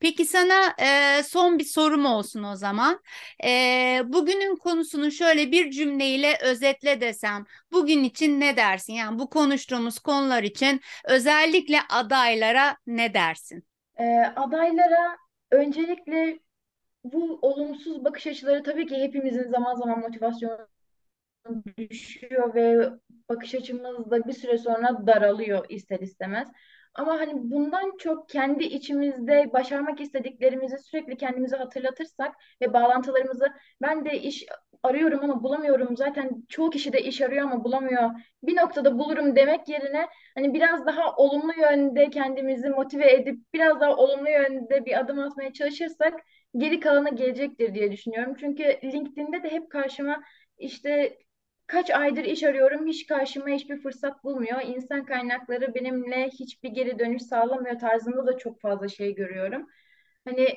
Peki 0.00 0.26
sana 0.26 0.74
e, 0.82 1.22
son 1.22 1.58
bir 1.58 1.64
sorum 1.64 2.04
olsun 2.06 2.42
o 2.42 2.56
zaman. 2.56 3.00
E, 3.44 4.02
bugünün 4.04 4.56
konusunu 4.56 5.10
şöyle 5.10 5.52
bir 5.52 5.70
cümleyle 5.70 6.38
özetle 6.42 7.00
desem, 7.00 7.44
bugün 7.72 8.04
için 8.04 8.40
ne 8.40 8.56
dersin? 8.56 8.92
Yani 8.92 9.18
bu 9.18 9.30
konuştuğumuz 9.30 9.98
konular 9.98 10.42
için 10.42 10.80
özellikle 11.04 11.78
adaylara 11.90 12.76
ne 12.86 13.14
dersin? 13.14 13.64
Ee, 13.98 14.04
adaylara 14.36 15.16
öncelikle 15.50 16.38
bu 17.04 17.38
olumsuz 17.42 18.04
bakış 18.04 18.26
açıları 18.26 18.62
tabii 18.62 18.86
ki 18.86 18.96
hepimizin 18.96 19.50
zaman 19.50 19.74
zaman 19.74 20.00
motivasyonu 20.00 20.68
düşüyor 21.78 22.54
ve 22.54 22.90
bakış 23.30 23.54
açımız 23.54 24.10
da 24.10 24.26
bir 24.26 24.32
süre 24.32 24.58
sonra 24.58 25.06
daralıyor 25.06 25.66
ister 25.68 26.00
istemez. 26.00 26.48
Ama 26.94 27.12
hani 27.12 27.32
bundan 27.34 27.96
çok 27.98 28.28
kendi 28.28 28.64
içimizde 28.64 29.52
başarmak 29.52 30.00
istediklerimizi 30.00 30.78
sürekli 30.78 31.16
kendimize 31.16 31.56
hatırlatırsak 31.56 32.34
ve 32.62 32.72
bağlantılarımızı 32.72 33.46
ben 33.82 34.04
de 34.04 34.18
iş 34.20 34.46
arıyorum 34.82 35.20
ama 35.22 35.42
bulamıyorum. 35.42 35.96
Zaten 35.96 36.30
çoğu 36.48 36.70
kişi 36.70 36.92
de 36.92 37.00
iş 37.02 37.20
arıyor 37.20 37.44
ama 37.44 37.64
bulamıyor. 37.64 38.10
Bir 38.42 38.56
noktada 38.56 38.98
bulurum 38.98 39.36
demek 39.36 39.68
yerine 39.68 40.08
hani 40.34 40.54
biraz 40.54 40.86
daha 40.86 41.16
olumlu 41.16 41.52
yönde 41.60 42.10
kendimizi 42.10 42.68
motive 42.68 43.12
edip 43.12 43.38
biraz 43.54 43.80
daha 43.80 43.96
olumlu 43.96 44.30
yönde 44.30 44.84
bir 44.86 44.98
adım 44.98 45.18
atmaya 45.18 45.52
çalışırsak 45.52 46.20
geri 46.56 46.80
kalanı 46.80 47.16
gelecektir 47.16 47.74
diye 47.74 47.92
düşünüyorum. 47.92 48.34
Çünkü 48.40 48.62
LinkedIn'de 48.84 49.42
de 49.42 49.50
hep 49.50 49.70
karşıma 49.70 50.22
işte 50.58 51.18
kaç 51.70 51.90
aydır 51.90 52.24
iş 52.24 52.42
arıyorum, 52.42 52.86
hiç 52.86 53.06
karşıma 53.06 53.48
hiçbir 53.48 53.82
fırsat 53.82 54.24
bulmuyor. 54.24 54.62
İnsan 54.62 55.04
kaynakları 55.06 55.74
benimle 55.74 56.28
hiçbir 56.30 56.68
geri 56.70 56.98
dönüş 56.98 57.22
sağlamıyor 57.22 57.78
tarzında 57.78 58.26
da 58.26 58.38
çok 58.38 58.60
fazla 58.60 58.88
şey 58.88 59.14
görüyorum. 59.14 59.66
Hani 60.24 60.48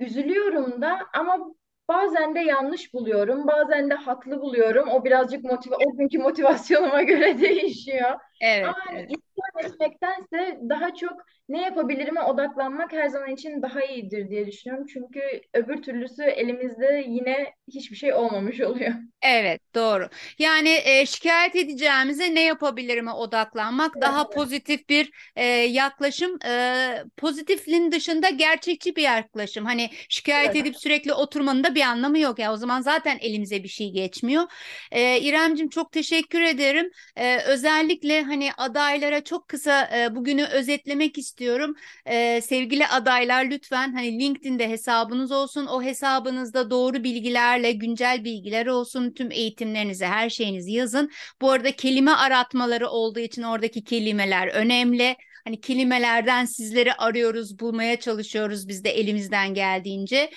üzülüyorum 0.00 0.82
da 0.82 1.00
ama 1.14 1.54
bazen 1.88 2.34
de 2.34 2.40
yanlış 2.40 2.94
buluyorum, 2.94 3.46
bazen 3.46 3.90
de 3.90 3.94
haklı 3.94 4.40
buluyorum. 4.40 4.88
O 4.88 5.04
birazcık 5.04 5.44
motive 5.44 5.74
o 5.76 5.96
günkü 5.96 6.18
motivasyonuma 6.18 7.02
göre 7.04 7.40
değişiyor. 7.40 8.10
Ama 8.10 8.20
Evet, 8.40 8.76
hani 8.86 8.98
evet. 8.98 9.18
Etmektense 9.64 10.58
daha 10.68 10.94
çok 10.94 11.12
ne 11.48 11.62
yapabilirime 11.62 12.20
odaklanmak 12.22 12.92
her 12.92 13.08
zaman 13.08 13.30
için 13.30 13.62
daha 13.62 13.84
iyidir 13.84 14.30
diye 14.30 14.46
düşünüyorum. 14.46 14.86
Çünkü 14.92 15.20
öbür 15.54 15.82
türlüsü 15.82 16.22
elimizde 16.24 17.04
yine 17.08 17.54
hiçbir 17.68 17.96
şey 17.96 18.12
olmamış 18.14 18.60
oluyor. 18.60 18.92
Evet, 19.22 19.60
doğru. 19.74 20.08
Yani 20.38 20.68
e, 20.84 21.06
şikayet 21.06 21.56
edeceğimize 21.56 22.34
ne 22.34 22.40
yapabilirime 22.44 23.12
odaklanmak 23.12 24.00
daha 24.00 24.30
pozitif 24.30 24.88
bir 24.88 25.10
e, 25.36 25.44
yaklaşım. 25.46 26.38
E, 26.46 27.04
pozitifliğin 27.16 27.92
dışında 27.92 28.28
gerçekçi 28.30 28.96
bir 28.96 29.02
yaklaşım. 29.02 29.64
Hani 29.64 29.90
şikayet 30.08 30.54
Evet. 30.54 30.56
edip 30.56 30.76
sürekli 30.76 31.12
oturmanın 31.12 31.64
da 31.64 31.74
bir 31.74 31.80
anlamı 31.82 32.18
yok. 32.18 32.38
Ya 32.38 32.52
o 32.52 32.56
zaman 32.56 32.80
zaten 32.80 33.18
elimize 33.20 33.62
bir 33.62 33.68
şey 33.68 33.90
geçmiyor. 33.92 34.44
E, 34.92 35.20
İremcim 35.20 35.68
çok 35.68 35.92
teşekkür 35.92 36.40
ederim. 36.40 36.90
E, 37.16 37.38
özellikle 37.42 38.22
hani 38.22 38.50
adaylara 38.56 39.24
çok 39.24 39.47
kısa 39.48 39.90
e, 39.98 40.14
bugünü 40.14 40.44
özetlemek 40.44 41.18
istiyorum. 41.18 41.74
E, 42.06 42.40
sevgili 42.40 42.86
adaylar 42.86 43.44
lütfen 43.44 43.92
hani 43.92 44.18
LinkedIn'de 44.20 44.68
hesabınız 44.68 45.32
olsun. 45.32 45.66
O 45.66 45.82
hesabınızda 45.82 46.70
doğru 46.70 47.04
bilgilerle 47.04 47.72
güncel 47.72 48.24
bilgiler 48.24 48.66
olsun. 48.66 49.10
Tüm 49.10 49.30
eğitimlerinizi, 49.30 50.06
her 50.06 50.30
şeyinizi 50.30 50.72
yazın. 50.72 51.10
Bu 51.40 51.50
arada 51.50 51.72
kelime 51.72 52.10
aratmaları 52.10 52.88
olduğu 52.88 53.20
için 53.20 53.42
oradaki 53.42 53.84
kelimeler 53.84 54.48
önemli. 54.48 55.16
Hani 55.44 55.60
kelimelerden 55.60 56.44
sizleri 56.44 56.94
arıyoruz, 56.94 57.58
bulmaya 57.58 58.00
çalışıyoruz 58.00 58.68
biz 58.68 58.84
de 58.84 58.90
elimizden 58.90 59.54
geldiğince. 59.54 60.30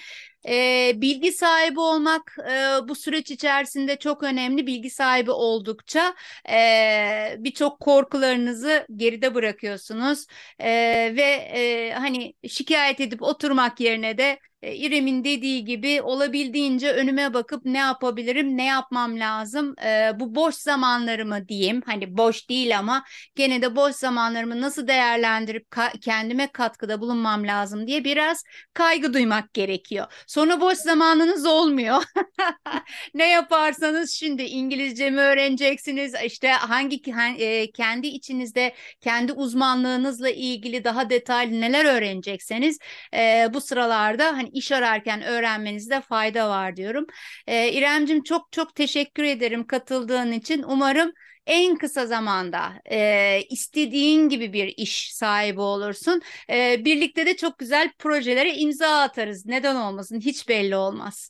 Ee, 0.48 0.94
bilgi 0.96 1.32
sahibi 1.32 1.80
olmak 1.80 2.38
e, 2.52 2.88
bu 2.90 2.96
süreç 2.96 3.32
içerisinde 3.32 3.96
çok 4.00 4.24
önemli. 4.24 4.68
Bilgi 4.68 4.90
sahibi 4.90 5.32
oldukça 5.32 6.16
e, 6.50 7.36
birçok 7.40 7.80
korkularınızı 7.80 8.86
geride 8.96 9.36
bırakıyorsunuz. 9.36 10.26
E, 10.60 10.70
ve 11.16 11.22
e, 11.54 11.94
hani 11.94 12.34
şikayet 12.50 13.00
edip 13.02 13.22
oturmak 13.22 13.80
yerine 13.80 14.18
de 14.18 14.24
e, 14.24 14.40
İrem'in 14.64 15.24
dediği 15.24 15.66
gibi 15.66 16.02
olabildiğince 16.02 16.94
önüme 16.94 17.34
bakıp 17.34 17.66
ne 17.66 17.78
yapabilirim, 17.78 18.58
ne 18.58 18.66
yapmam 18.66 19.20
lazım, 19.20 19.76
e, 19.86 20.12
bu 20.20 20.36
boş 20.36 20.56
zamanlarımı 20.56 21.48
diyeyim, 21.48 21.82
hani 21.86 22.18
boş 22.18 22.50
değil 22.50 22.80
ama 22.80 23.04
gene 23.36 23.62
de 23.62 23.76
boş 23.76 23.96
zamanlarımı 23.96 24.62
nasıl 24.62 24.88
değerlendirip 24.88 25.68
ka- 25.72 26.00
kendime 26.00 26.48
katkıda 26.52 27.02
bulunmam 27.02 27.48
lazım 27.48 27.88
diye 27.88 28.04
biraz 28.04 28.44
kaygı 28.74 29.14
duymak 29.14 29.54
gerekiyor. 29.54 30.06
Sonra 30.28 30.62
boş 30.62 30.78
zamanınız 30.78 31.46
olmuyor. 31.46 32.04
Ne 33.14 33.30
yaparsanız 33.30 34.12
şimdi 34.12 34.44
İngilizce 34.44 35.10
mi 35.10 35.20
öğreneceksiniz? 35.22 36.14
İşte 36.26 36.52
hangi 36.52 37.02
e, 37.40 37.72
kendi 37.72 38.08
içinizde 38.08 38.76
kendi 39.02 39.34
uzmanlığınızla 39.34 40.30
ilgili 40.30 40.84
daha 40.84 41.10
detaylı 41.10 41.62
neler 41.62 41.86
öğrenecekseniz 41.86 42.78
e, 43.16 43.48
bu 43.54 43.62
sıralarda 43.62 44.26
hani 44.26 44.50
iş 44.54 44.72
ararken 44.72 45.22
öğrenmenizde 45.22 46.02
fayda 46.02 46.50
var 46.50 46.76
diyorum. 46.76 47.06
E, 47.48 47.72
İremcim 47.72 48.24
çok 48.24 48.52
çok 48.52 48.76
teşekkür 48.76 49.24
ederim 49.24 49.68
katıldığın 49.68 50.32
için. 50.32 50.64
Umarım 50.64 51.12
en 51.46 51.76
kısa 51.78 52.06
zamanda 52.06 52.74
e, 52.92 53.40
istediğin 53.50 54.30
gibi 54.30 54.54
bir 54.54 54.74
iş 54.78 55.14
sahibi 55.16 55.62
olursun. 55.62 56.22
E, 56.50 56.86
birlikte 56.86 57.26
de 57.26 57.36
çok 57.36 57.60
güzel 57.60 57.92
projelere 58.00 58.54
imza 58.56 59.02
atarız. 59.02 59.46
Neden 59.46 59.76
olmasın? 59.76 60.20
Hiç 60.20 60.50
belli 60.50 60.76
olmaz. 60.76 61.30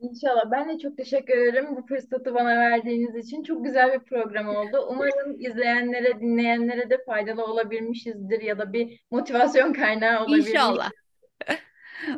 İnşallah. 0.00 0.50
Ben 0.50 0.68
de 0.68 0.78
çok 0.78 0.96
teşekkür 0.96 1.36
ederim 1.36 1.76
bu 1.76 1.86
fırsatı 1.86 2.34
bana 2.34 2.56
verdiğiniz 2.56 3.26
için. 3.26 3.42
Çok 3.42 3.64
güzel 3.64 3.92
bir 3.92 4.04
program 4.04 4.48
oldu. 4.48 4.86
Umarım 4.90 5.40
izleyenlere, 5.40 6.20
dinleyenlere 6.20 6.90
de 6.90 6.98
faydalı 7.06 7.44
olabilmişizdir 7.44 8.40
ya 8.40 8.58
da 8.58 8.72
bir 8.72 9.00
motivasyon 9.10 9.72
kaynağı 9.72 10.24
olabilmiş. 10.24 10.48
İnşallah. 10.48 10.90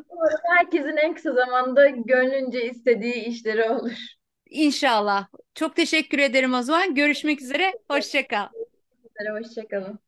Umarım 0.08 0.40
herkesin 0.56 0.96
en 0.96 1.14
kısa 1.14 1.32
zamanda 1.32 1.88
gönlünce 1.88 2.64
istediği 2.70 3.14
işleri 3.14 3.70
olur. 3.70 3.92
İnşallah. 4.50 5.28
Çok 5.54 5.76
teşekkür 5.76 6.18
ederim 6.18 6.54
o 6.54 6.62
zaman. 6.62 6.94
Görüşmek 6.94 7.42
üzere. 7.42 7.72
Hoşça 7.90 8.26
kal. 8.28 8.46
Hoşçakalın. 9.30 9.98